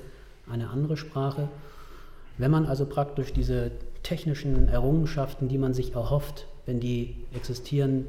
[0.49, 1.49] eine andere Sprache.
[2.37, 3.71] Wenn man also praktisch diese
[4.03, 8.07] technischen Errungenschaften, die man sich erhofft, wenn die existieren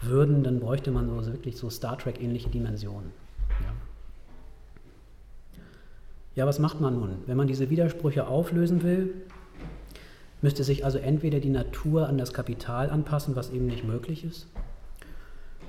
[0.00, 3.12] würden, dann bräuchte man so wirklich so Star Trek-ähnliche Dimensionen.
[3.60, 3.72] Ja.
[6.34, 7.10] Ja, was macht man nun?
[7.26, 9.14] Wenn man diese Widersprüche auflösen will,
[10.40, 14.46] müsste sich also entweder die Natur an das Kapital anpassen, was eben nicht möglich ist,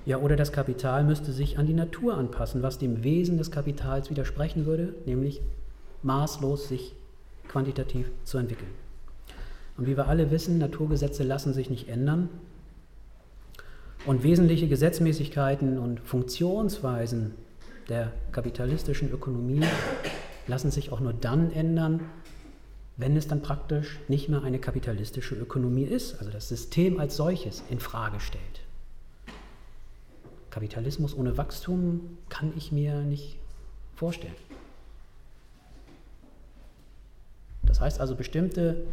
[0.06, 4.10] ja, oder das Kapital müsste sich an die Natur anpassen, was dem Wesen des Kapitals
[4.10, 5.42] widersprechen würde, nämlich
[6.02, 6.96] maßlos sich
[7.48, 8.72] quantitativ zu entwickeln.
[9.78, 12.30] Und wie wir alle wissen, Naturgesetze lassen sich nicht ändern.
[14.06, 17.36] Und wesentliche Gesetzmäßigkeiten und Funktionsweisen
[17.90, 19.62] der kapitalistischen Ökonomie
[20.50, 22.02] lassen sich auch nur dann ändern,
[22.98, 27.64] wenn es dann praktisch nicht mehr eine kapitalistische Ökonomie ist, also das System als solches
[27.70, 28.44] in Frage stellt.
[30.50, 33.38] Kapitalismus ohne Wachstum kann ich mir nicht
[33.96, 34.36] vorstellen.
[37.64, 38.84] Das heißt also bestimmte,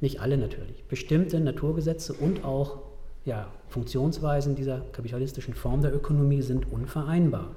[0.00, 2.78] nicht alle natürlich, bestimmte Naturgesetze und auch
[3.24, 7.56] ja, Funktionsweisen dieser kapitalistischen Form der Ökonomie sind unvereinbar.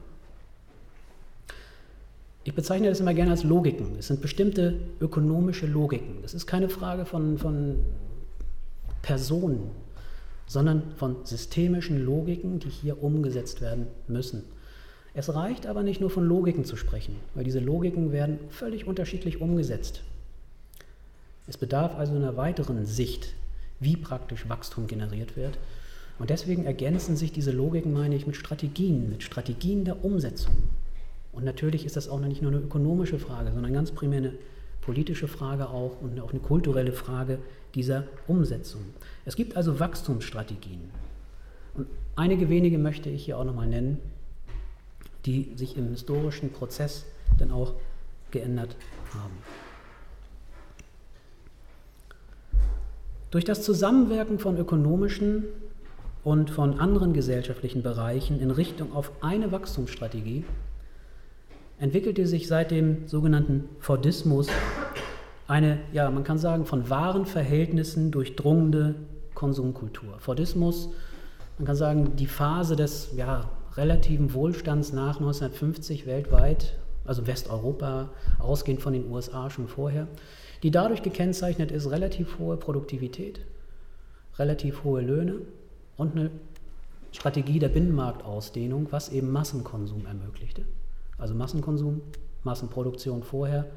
[2.44, 3.98] Ich bezeichne das immer gerne als Logiken.
[4.00, 6.24] Es sind bestimmte ökonomische Logiken.
[6.24, 7.78] Das ist keine Frage von, von
[9.04, 9.70] Personen,
[10.48, 14.44] sondern von systemischen Logiken, die hier umgesetzt werden müssen.
[15.14, 19.42] Es reicht aber nicht nur von Logiken zu sprechen, weil diese Logiken werden völlig unterschiedlich
[19.42, 20.02] umgesetzt.
[21.48, 23.34] Es bedarf also einer weiteren Sicht,
[23.80, 25.58] wie praktisch Wachstum generiert wird.
[26.18, 30.56] Und deswegen ergänzen sich diese Logiken, meine ich, mit Strategien, mit Strategien der Umsetzung.
[31.34, 34.34] Und natürlich ist das auch nicht nur eine ökonomische Frage, sondern ganz primär eine
[34.82, 37.40] politische Frage auch und auch eine kulturelle Frage
[37.76, 38.82] dieser Umsetzung.
[39.26, 40.90] Es gibt also Wachstumsstrategien.
[41.76, 44.00] Und einige wenige möchte ich hier auch nochmal nennen,
[45.26, 47.06] die sich im historischen Prozess
[47.38, 47.76] dann auch
[48.32, 48.76] geändert
[49.14, 49.38] haben.
[53.30, 55.46] Durch das Zusammenwirken von ökonomischen
[56.24, 60.44] und von anderen gesellschaftlichen Bereichen in Richtung auf eine Wachstumsstrategie
[61.82, 64.48] entwickelte sich seit dem sogenannten Fordismus
[65.48, 68.96] eine, ja, man kann sagen, von wahren Verhältnissen durchdrungene
[69.34, 70.20] Konsumkultur.
[70.20, 70.90] Fordismus,
[71.58, 78.84] man kann sagen, die Phase des ja, relativen Wohlstands nach 1950 weltweit, also Westeuropa, ausgehend
[78.84, 80.08] von den USA schon vorher,
[80.62, 83.40] die dadurch gekennzeichnet ist, relativ hohe Produktivität,
[84.38, 85.38] relativ hohe Löhne
[85.98, 86.30] und eine
[87.12, 90.64] Strategie der Binnenmarktausdehnung, was eben Massenkonsum ermöglichte.
[91.22, 92.02] Also Massenkonsum,
[92.44, 93.68] Massenproduktion vorher,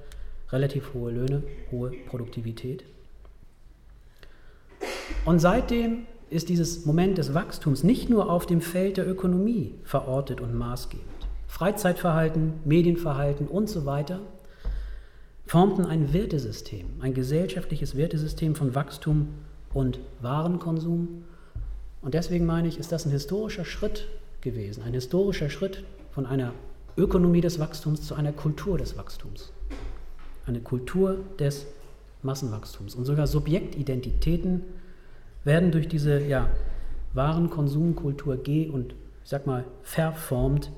[0.51, 2.85] relativ hohe Löhne, hohe Produktivität.
[5.27, 10.41] Und seitdem ist dieses Moment des Wachstums nicht nur auf dem Feld der Ökonomie verortet
[10.41, 11.07] und maßgebend.
[11.47, 14.21] Freizeitverhalten, Medienverhalten und so weiter
[15.47, 19.29] formten ein Wertesystem, ein gesellschaftliches Wertesystem von Wachstum
[19.75, 21.25] und Warenkonsum.
[22.01, 24.09] Und deswegen meine ich, ist das ein historischer Schritt,
[24.41, 26.53] gewesen, ein historischer Schritt von einer
[26.97, 29.53] Ökonomie des Wachstums zu einer Kultur des Wachstums.
[30.47, 31.67] Eine Kultur des
[32.23, 32.95] Massenwachstums.
[32.95, 34.63] Und sogar Subjektidentitäten
[35.45, 36.49] werden durch diese ja,
[37.13, 40.71] Warenkonsumkultur G und ich sag mal verformt,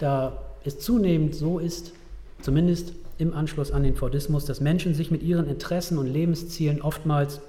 [0.00, 1.92] da es zunehmend so ist,
[2.42, 7.40] zumindest im Anschluss an den Fordismus, dass Menschen sich mit ihren Interessen und Lebenszielen oftmals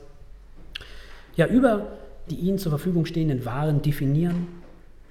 [1.35, 1.87] ja über
[2.29, 4.47] die ihnen zur Verfügung stehenden Waren definieren,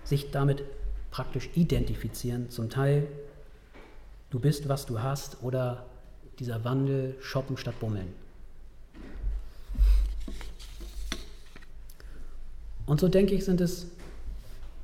[0.04, 0.62] sich damit
[1.10, 3.06] praktisch identifizieren, zum Teil
[4.30, 5.86] du bist, was du hast oder
[6.38, 8.08] dieser Wandel shoppen statt bummeln.
[12.86, 13.86] Und so denke ich, sind es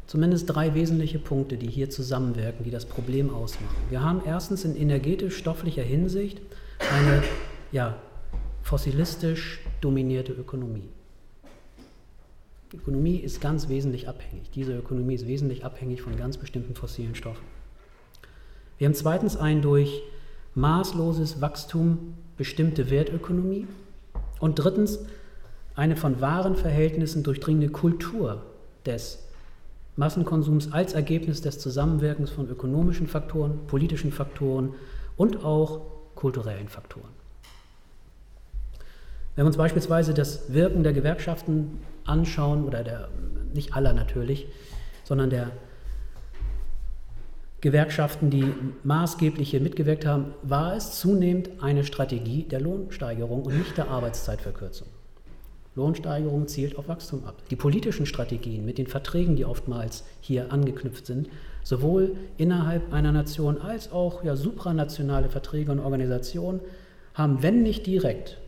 [0.07, 3.77] zumindest drei wesentliche Punkte, die hier zusammenwirken, die das Problem ausmachen.
[3.89, 6.41] Wir haben erstens in energetisch-stofflicher Hinsicht
[6.93, 7.23] eine
[7.73, 7.97] ja,
[8.63, 10.89] fossilistisch dominierte Ökonomie.
[12.75, 14.51] Ökonomie ist ganz wesentlich abhängig.
[14.51, 17.45] Diese Ökonomie ist wesentlich abhängig von ganz bestimmten fossilen Stoffen.
[18.79, 20.03] Wir haben zweitens ein durch
[20.55, 23.67] maßloses Wachstum bestimmte Wertökonomie
[24.41, 25.01] und drittens
[25.75, 28.43] eine von wahren Verhältnissen durchdringende Kultur
[28.87, 29.25] des
[29.97, 34.75] Massenkonsums als Ergebnis des Zusammenwirkens von ökonomischen Faktoren, politischen Faktoren
[35.17, 35.83] und auch
[36.15, 37.24] kulturellen Faktoren.
[39.35, 43.09] Wenn wir uns beispielsweise das Wirken der Gewerkschaften anschauen, oder der,
[43.53, 44.47] nicht aller natürlich,
[45.03, 45.51] sondern der
[47.61, 53.77] Gewerkschaften, die maßgeblich hier mitgewirkt haben, war es zunehmend eine Strategie der Lohnsteigerung und nicht
[53.77, 54.87] der Arbeitszeitverkürzung.
[55.75, 57.43] Lohnsteigerung zielt auf Wachstum ab.
[57.51, 61.29] Die politischen Strategien mit den Verträgen, die oftmals hier angeknüpft sind,
[61.65, 66.61] sowohl innerhalb einer Nation als auch ja, supranationale Verträge und Organisationen,
[67.15, 68.39] haben, wenn nicht direkt,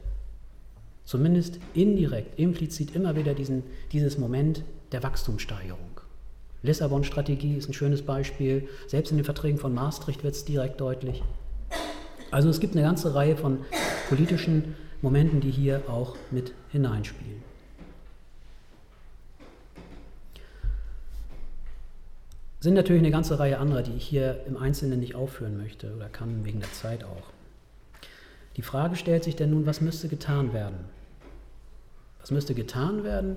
[1.06, 6.02] zumindest indirekt, implizit immer wieder diesen, dieses Moment der Wachstumssteigerung.
[6.62, 8.68] Lissabon-Strategie ist ein schönes Beispiel.
[8.86, 11.22] Selbst in den Verträgen von Maastricht wird es direkt deutlich.
[12.30, 13.60] Also es gibt eine ganze Reihe von
[14.08, 17.46] politischen Momenten, die hier auch mit hineinspielen.
[22.66, 26.08] sind natürlich eine ganze Reihe anderer, die ich hier im Einzelnen nicht aufführen möchte oder
[26.08, 27.30] kann wegen der Zeit auch.
[28.56, 30.95] Die Frage stellt sich denn nun, was müsste getan werden?
[32.26, 33.36] Was müsste getan werden,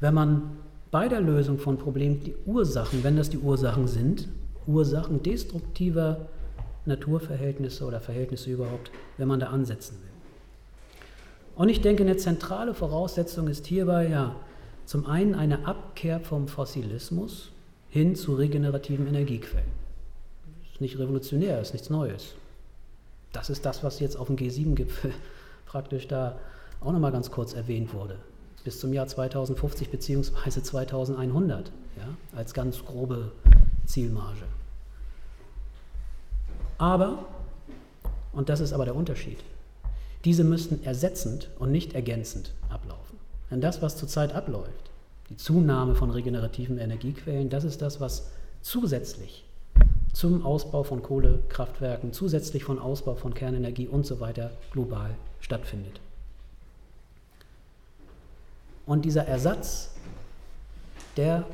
[0.00, 0.56] wenn man
[0.90, 4.28] bei der Lösung von Problemen die Ursachen, wenn das die Ursachen sind,
[4.66, 6.26] Ursachen destruktiver
[6.86, 10.08] Naturverhältnisse oder Verhältnisse überhaupt, wenn man da ansetzen will?
[11.54, 14.34] Und ich denke, eine zentrale Voraussetzung ist hierbei ja
[14.86, 17.50] zum einen eine Abkehr vom Fossilismus
[17.90, 19.68] hin zu regenerativen Energiequellen.
[20.62, 22.36] Das ist nicht revolutionär, ist nichts Neues.
[23.34, 25.12] Das ist das, was jetzt auf dem G7-Gipfel
[25.66, 26.38] praktisch da
[26.80, 28.16] auch nochmal ganz kurz erwähnt wurde.
[28.64, 30.62] Bis zum Jahr 2050 bzw.
[30.62, 33.32] 2100 ja, als ganz grobe
[33.86, 34.44] Zielmarge.
[36.76, 37.26] Aber,
[38.32, 39.38] und das ist aber der Unterschied,
[40.24, 43.18] diese müssten ersetzend und nicht ergänzend ablaufen.
[43.50, 44.90] Denn das, was zurzeit abläuft,
[45.30, 49.44] die Zunahme von regenerativen Energiequellen, das ist das, was zusätzlich
[50.12, 56.00] zum Ausbau von Kohlekraftwerken, zusätzlich von Ausbau von Kernenergie und so weiter global stattfindet.
[58.88, 59.90] Und dieser Ersatz,
[61.18, 61.44] der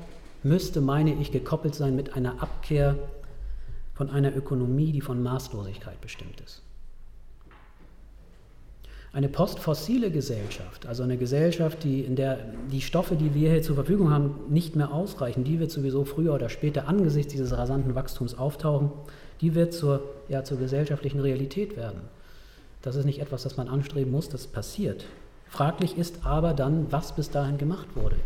[0.44, 2.96] müsste, meine ich, gekoppelt sein mit einer Abkehr
[3.92, 6.62] von einer Ökonomie, die von Maßlosigkeit bestimmt ist.
[9.12, 12.38] Eine postfossile Gesellschaft, also eine Gesellschaft, die, in der
[12.70, 16.34] die Stoffe, die wir hier zur Verfügung haben, nicht mehr ausreichen, die wird sowieso früher
[16.34, 18.92] oder später angesichts dieses rasanten Wachstums auftauchen,
[19.40, 22.00] die wird zur, ja, zur gesellschaftlichen Realität werden.
[22.82, 25.04] Das ist nicht etwas, das man anstreben muss, das passiert.
[25.54, 28.16] Fraglich ist aber dann, was bis dahin gemacht wurde.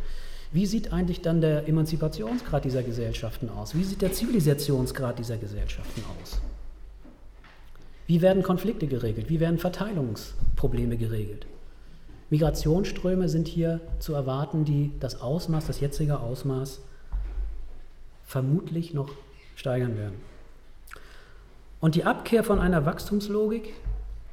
[0.51, 3.75] Wie sieht eigentlich dann der Emanzipationsgrad dieser Gesellschaften aus?
[3.75, 6.41] Wie sieht der Zivilisationsgrad dieser Gesellschaften aus?
[8.07, 9.29] Wie werden Konflikte geregelt?
[9.29, 11.45] Wie werden Verteilungsprobleme geregelt?
[12.31, 16.81] Migrationsströme sind hier zu erwarten, die das Ausmaß, das jetzige Ausmaß
[18.25, 19.11] vermutlich noch
[19.55, 20.17] steigern werden.
[21.79, 23.75] Und die Abkehr von einer Wachstumslogik,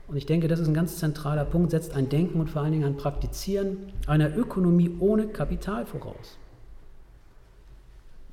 [0.08, 2.74] und ich denke, das ist ein ganz zentraler Punkt, setzt ein Denken und vor allen
[2.74, 6.38] Dingen ein Praktizieren einer Ökonomie ohne Kapital voraus.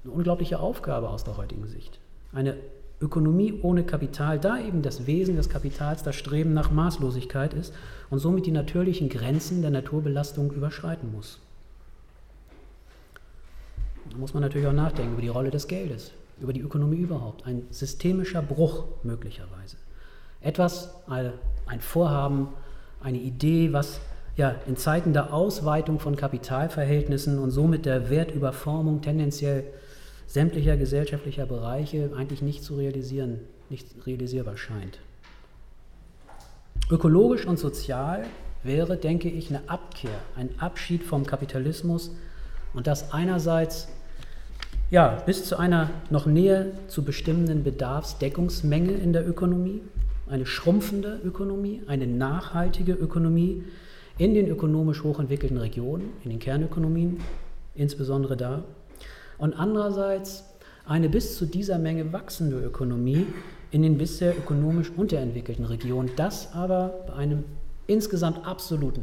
[0.04, 1.98] Eine unglaubliche Aufgabe aus der heutigen Sicht.
[2.32, 2.56] Eine
[3.00, 7.74] Ökonomie ohne Kapital, da eben das Wesen des Kapitals das Streben nach Maßlosigkeit ist
[8.10, 11.40] und somit die natürlichen Grenzen der Naturbelastung überschreiten muss.
[14.10, 17.46] Da muss man natürlich auch nachdenken über die Rolle des Geldes, über die Ökonomie überhaupt.
[17.46, 19.76] Ein systemischer Bruch möglicherweise.
[20.42, 22.48] Etwas, ein Vorhaben,
[23.00, 24.00] eine Idee, was
[24.36, 29.64] ja in Zeiten der Ausweitung von Kapitalverhältnissen und somit der Wertüberformung tendenziell
[30.26, 34.98] sämtlicher gesellschaftlicher Bereiche eigentlich nicht zu realisieren, nicht realisierbar scheint.
[36.90, 38.24] Ökologisch und sozial
[38.62, 42.10] wäre, denke ich, eine Abkehr, ein Abschied vom Kapitalismus
[42.74, 43.88] und das einerseits
[44.90, 49.80] ja, bis zu einer noch näher zu bestimmenden Bedarfsdeckungsmenge in der Ökonomie,
[50.28, 53.64] eine schrumpfende Ökonomie, eine nachhaltige Ökonomie
[54.18, 57.20] in den ökonomisch hochentwickelten Regionen, in den Kernökonomien,
[57.74, 58.64] insbesondere da.
[59.38, 60.44] Und andererseits
[60.86, 63.26] eine bis zu dieser Menge wachsende Ökonomie
[63.70, 67.44] in den bisher ökonomisch unterentwickelten Regionen, das aber bei einem
[67.86, 69.02] insgesamt absoluten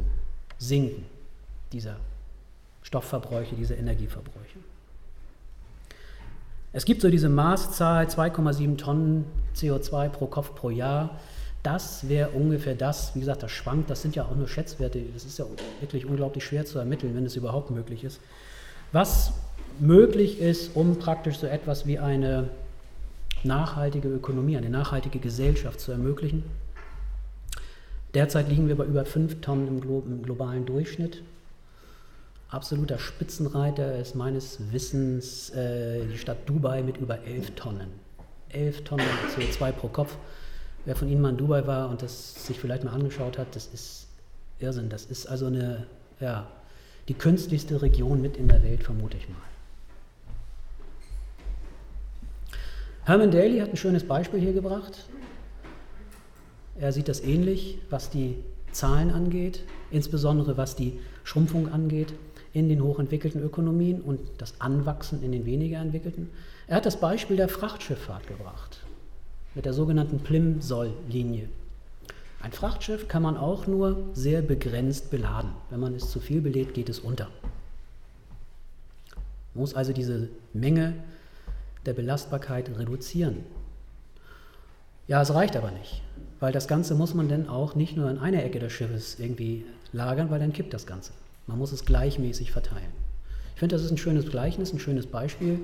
[0.57, 1.05] Sinken
[1.71, 1.97] dieser
[2.83, 4.59] Stoffverbräuche, dieser Energieverbräuche.
[6.71, 11.19] Es gibt so diese Maßzahl 2,7 Tonnen CO2 pro Kopf pro Jahr.
[11.63, 15.25] Das wäre ungefähr das, wie gesagt, das schwankt, das sind ja auch nur Schätzwerte, das
[15.25, 15.45] ist ja
[15.81, 18.21] wirklich unglaublich schwer zu ermitteln, wenn es überhaupt möglich ist.
[18.93, 19.33] Was
[19.79, 22.49] möglich ist, um praktisch so etwas wie eine
[23.43, 26.43] nachhaltige Ökonomie, eine nachhaltige Gesellschaft zu ermöglichen.
[28.13, 31.23] Derzeit liegen wir bei über 5 Tonnen im, Glo im globalen Durchschnitt.
[32.51, 37.89] Absoluter Spitzenreiter ist meines Wissens äh, die Stadt Dubai mit über 11 Tonnen.
[38.49, 40.17] 11 Tonnen CO2 pro Kopf.
[40.83, 43.67] Wer von Ihnen mal in Dubai war und das sich vielleicht mal angeschaut hat, das
[43.67, 44.07] ist
[44.57, 44.89] Irrsinn.
[44.89, 45.85] Das ist also eine,
[46.19, 46.47] ja,
[47.07, 49.37] die künstlichste Region mit in der Welt, vermute ich mal.
[53.03, 55.05] Herman Daly hat ein schönes Beispiel hier gebracht.
[56.79, 62.13] Er sieht das ähnlich, was die Zahlen angeht, insbesondere was die Schrumpfung angeht
[62.53, 66.29] in den hochentwickelten Ökonomien und das Anwachsen in den weniger entwickelten.
[66.67, 68.79] Er hat das Beispiel der Frachtschifffahrt gebracht,
[69.55, 71.49] mit der sogenannten Plimsoll-Linie.
[72.41, 75.51] Ein Frachtschiff kann man auch nur sehr begrenzt beladen.
[75.69, 77.27] Wenn man es zu viel belädt, geht es unter.
[79.53, 80.93] Man muss also diese Menge
[81.85, 83.43] der Belastbarkeit reduzieren.
[85.07, 86.01] Ja, es reicht aber nicht,
[86.39, 89.65] weil das Ganze muss man dann auch nicht nur in einer Ecke des Schiffes irgendwie
[89.91, 91.11] lagern, weil dann kippt das Ganze.
[91.49, 92.93] Man muss es gleichmäßig verteilen.
[93.55, 95.59] Ich finde, das ist ein schönes Gleichnis, ein schönes Beispiel,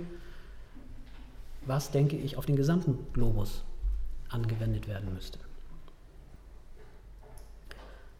[1.68, 3.64] was, denke ich, auf den gesamten Globus
[4.30, 5.38] angewendet werden müsste.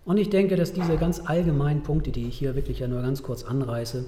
[0.06, 3.24] Und ich denke, dass diese ganz allgemeinen Punkte, die ich hier wirklich ja nur ganz
[3.24, 4.06] kurz anreiße,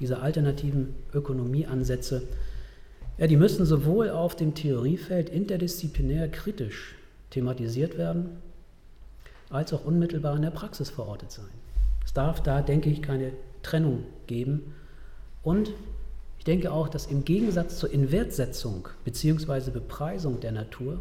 [0.00, 2.22] diese alternativen Ökonomieansätze,
[3.18, 6.94] ja, die müssen sowohl auf dem Theoriefeld interdisziplinär kritisch
[7.28, 8.38] thematisiert werden,
[9.50, 11.63] als auch unmittelbar in der Praxis verortet sein.
[12.04, 13.32] Es darf da, denke ich, keine
[13.62, 14.74] Trennung geben.
[15.42, 15.72] Und
[16.38, 19.70] ich denke auch, dass im Gegensatz zur Inwertsetzung bzw.
[19.70, 21.00] Bepreisung der Natur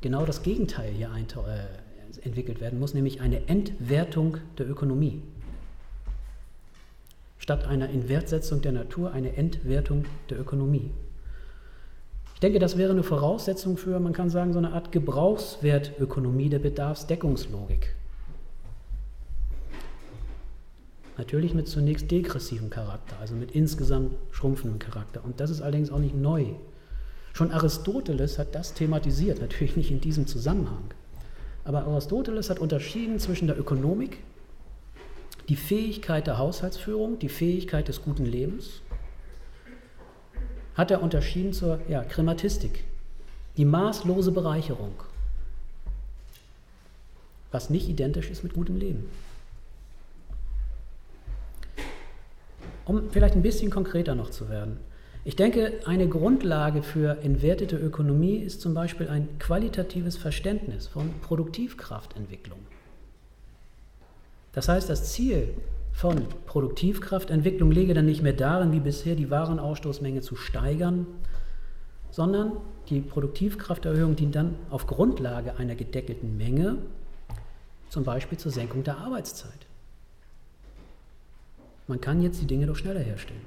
[0.00, 5.22] genau das Gegenteil hier äh, entwickelt werden muss, nämlich eine Entwertung der Ökonomie.
[7.38, 10.90] Statt einer Inwertsetzung der Natur eine Entwertung der Ökonomie.
[12.34, 16.58] Ich denke, das wäre eine Voraussetzung für, man kann sagen, so eine Art Gebrauchswertökonomie der
[16.58, 17.94] Bedarfsdeckungslogik.
[21.18, 25.24] Natürlich mit zunächst degressivem Charakter, also mit insgesamt schrumpfendem Charakter.
[25.24, 26.46] Und das ist allerdings auch nicht neu.
[27.32, 30.84] Schon Aristoteles hat das thematisiert, natürlich nicht in diesem Zusammenhang.
[31.64, 34.18] Aber Aristoteles hat unterschieden zwischen der Ökonomik,
[35.48, 38.80] die Fähigkeit der Haushaltsführung, die Fähigkeit des guten Lebens,
[40.74, 42.84] hat er unterschieden zur ja, Krematistik,
[43.56, 44.92] die maßlose Bereicherung,
[47.50, 49.08] was nicht identisch ist mit gutem Leben.
[52.86, 54.78] Um vielleicht ein bisschen konkreter noch zu werden.
[55.24, 62.60] Ich denke, eine Grundlage für entwertete Ökonomie ist zum Beispiel ein qualitatives Verständnis von Produktivkraftentwicklung.
[64.52, 65.48] Das heißt, das Ziel
[65.92, 71.08] von Produktivkraftentwicklung lege dann nicht mehr darin, wie bisher die Warenausstoßmenge zu steigern,
[72.12, 72.52] sondern
[72.88, 76.78] die Produktivkrafterhöhung dient dann auf Grundlage einer gedeckelten Menge,
[77.88, 79.65] zum Beispiel zur Senkung der Arbeitszeit.
[81.86, 83.40] Man kann jetzt die Dinge doch schneller herstellen.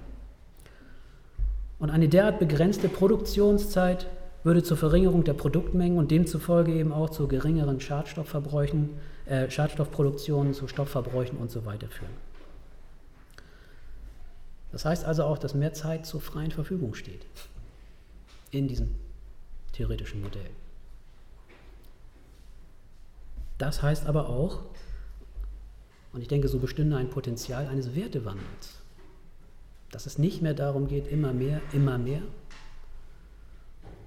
[1.79, 4.07] Und eine derart begrenzte Produktionszeit
[4.43, 8.89] würde zur Verringerung der Produktmengen und demzufolge eben auch zu geringeren Schadstoffverbräuchen,
[9.25, 12.11] äh, Schadstoffproduktionen, zu Stoffverbräuchen und so weiter führen.
[14.71, 17.25] Das heißt also auch, dass mehr Zeit zur freien Verfügung steht
[18.51, 18.95] in diesem
[19.73, 20.49] theoretischen Modell.
[23.57, 24.63] Das heißt aber auch,
[26.11, 28.81] und ich denke, so bestünde ein Potenzial eines Wertewandels.
[29.91, 32.21] Dass es nicht mehr darum geht, immer mehr, immer mehr.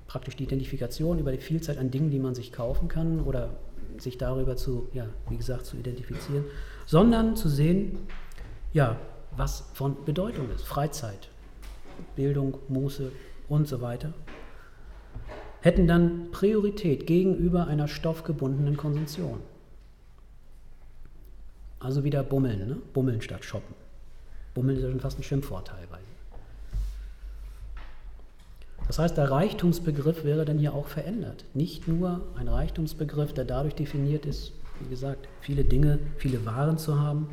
[0.07, 3.50] Praktisch die Identifikation über die Vielzahl an Dingen, die man sich kaufen kann oder
[3.98, 6.44] sich darüber zu, ja, wie gesagt, zu identifizieren,
[6.86, 7.98] sondern zu sehen,
[8.72, 8.98] ja,
[9.36, 10.64] was von Bedeutung ist.
[10.64, 11.28] Freizeit,
[12.16, 13.12] Bildung, Muße
[13.48, 14.12] und so weiter,
[15.61, 19.40] hätten dann Priorität gegenüber einer stoffgebundenen Konsumtion.
[21.83, 22.76] Also wieder bummeln, ne?
[22.95, 23.74] bummeln statt shoppen.
[24.55, 26.07] Bummeln ist ja schon fast ein Schimpfwort teilweise.
[28.87, 31.45] Das heißt, der Reichtumsbegriff wäre dann hier auch verändert.
[31.55, 37.01] Nicht nur ein Reichtumsbegriff, der dadurch definiert ist, wie gesagt, viele Dinge, viele Waren zu
[37.01, 37.28] haben,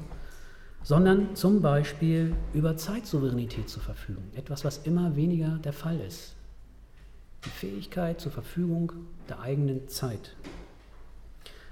[0.83, 4.31] sondern zum Beispiel über Zeitsouveränität zu verfügen.
[4.35, 6.33] Etwas, was immer weniger der Fall ist.
[7.45, 8.93] Die Fähigkeit zur Verfügung
[9.27, 10.35] der eigenen Zeit.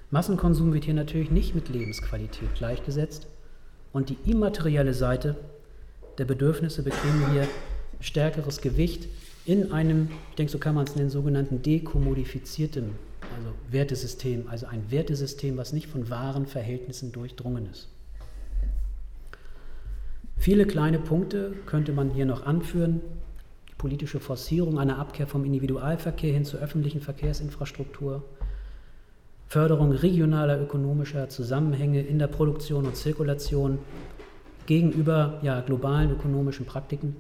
[0.10, 3.28] Massenkonsum wird hier natürlich nicht mit Lebensqualität gleichgesetzt
[3.92, 5.36] und die immaterielle Seite
[6.18, 7.48] der Bedürfnisse bekäme hier
[8.00, 9.08] stärkeres Gewicht
[9.46, 12.92] in einem, ich denke, so kann man es nennen, sogenannten dekommodifizierten
[13.36, 17.90] also Wertesystem, also ein Wertesystem, was nicht von wahren Verhältnissen durchdrungen ist.
[20.38, 23.02] Viele kleine Punkte könnte man hier noch anführen.
[23.70, 28.24] Die politische Forcierung einer Abkehr vom Individualverkehr hin zur öffentlichen Verkehrsinfrastruktur,
[29.48, 33.80] Förderung regionaler ökonomischer Zusammenhänge in der Produktion und Zirkulation
[34.66, 37.16] gegenüber ja, globalen ökonomischen Praktiken,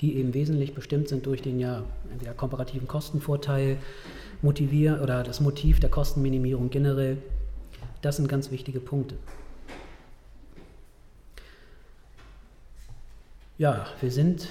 [0.00, 3.78] die eben wesentlich bestimmt sind durch den ja entweder komparativen Kostenvorteil,
[4.42, 7.18] Motivier oder das Motiv der Kostenminimierung generell.
[8.00, 9.16] Das sind ganz wichtige Punkte.
[13.58, 14.48] Ja, wir sind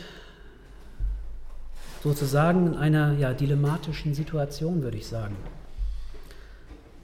[2.04, 5.36] sozusagen in einer ja, dilemmatischen Situation, würde ich sagen.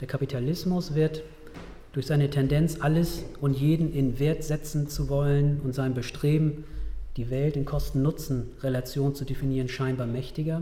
[0.06, 1.24] Der Kapitalismus wird
[1.94, 6.64] durch seine Tendenz, alles und jeden in Wert setzen zu wollen und sein Bestreben,
[7.18, 10.62] die Welt in Kosten-Nutzen-Relation zu definieren, scheinbar mächtiger.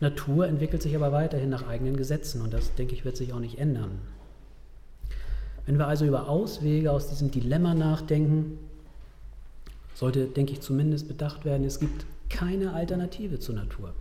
[0.00, 3.40] Natur entwickelt sich aber weiterhin nach eigenen Gesetzen und das, denke ich, wird sich auch
[3.40, 4.02] nicht ändern.
[5.64, 8.58] Wenn wir also über Auswege aus diesem Dilemma nachdenken,
[9.94, 13.94] sollte, denke ich, zumindest bedacht werden, es gibt keine Alternative zur Natur.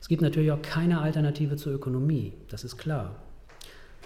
[0.00, 3.16] Es gibt natürlich auch keine Alternative zur Ökonomie, das ist klar.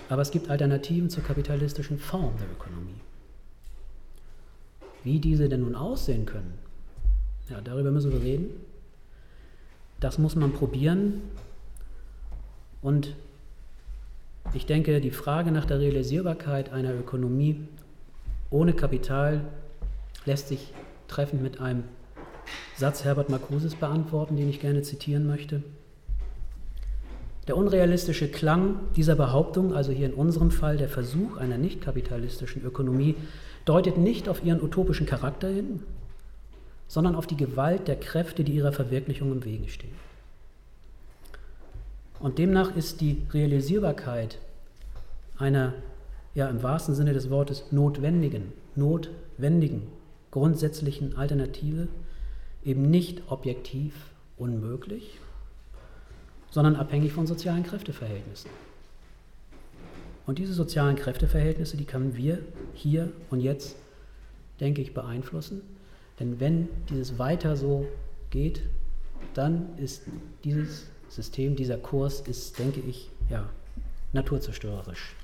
[0.09, 3.01] Aber es gibt Alternativen zur kapitalistischen Form der Ökonomie.
[5.05, 6.59] Wie diese denn nun aussehen können,
[7.49, 8.49] ja, darüber müssen wir reden.
[10.01, 11.23] Das muss man probieren.
[12.81, 13.15] Und
[14.55, 17.69] ich denke, die Frage nach der Realisierbarkeit einer Ökonomie
[18.51, 19.45] ohne Kapital
[20.25, 20.75] lässt sich
[21.09, 21.85] treffend mit einem
[22.77, 25.63] Satz Herbert Marcuses beantworten, den ich gerne zitieren möchte.
[27.49, 32.65] Der unrealistische Klang dieser Behauptung, also hier in unserem Fall der Versuch einer nicht kapitalistischen
[32.65, 33.17] Ökonomie,
[33.65, 35.83] deutet nicht auf ihren utopischen Charakter hin,
[36.87, 39.95] sondern auf die Gewalt der Kräfte, die ihrer Verwirklichung im Wege stehen.
[42.21, 44.39] Und demnach ist die Realisierbarkeit
[45.37, 45.75] einer,
[46.35, 49.89] ja im wahrsten Sinne des Wortes, notwendigen, notwendigen
[50.31, 51.89] grundsätzlichen Alternative
[52.65, 53.93] eben nicht objektiv
[54.37, 55.19] unmöglich,
[56.53, 58.51] sondern abhängig von sozialen Kräfteverhältnissen.
[60.27, 62.39] Und diese sozialen Kräfteverhältnisse, die können wir
[62.75, 63.75] hier und jetzt,
[64.61, 65.63] denke ich, beeinflussen.
[66.21, 67.89] Denn wenn dieses weiter so
[68.31, 68.63] geht,
[69.35, 70.03] dann ist
[70.45, 73.49] dieses System, dieser Kurs, ist, denke ich, ja,
[74.13, 75.15] naturzerstörerisch.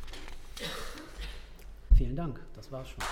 [1.96, 3.04] Vielen Dank, das war's schon.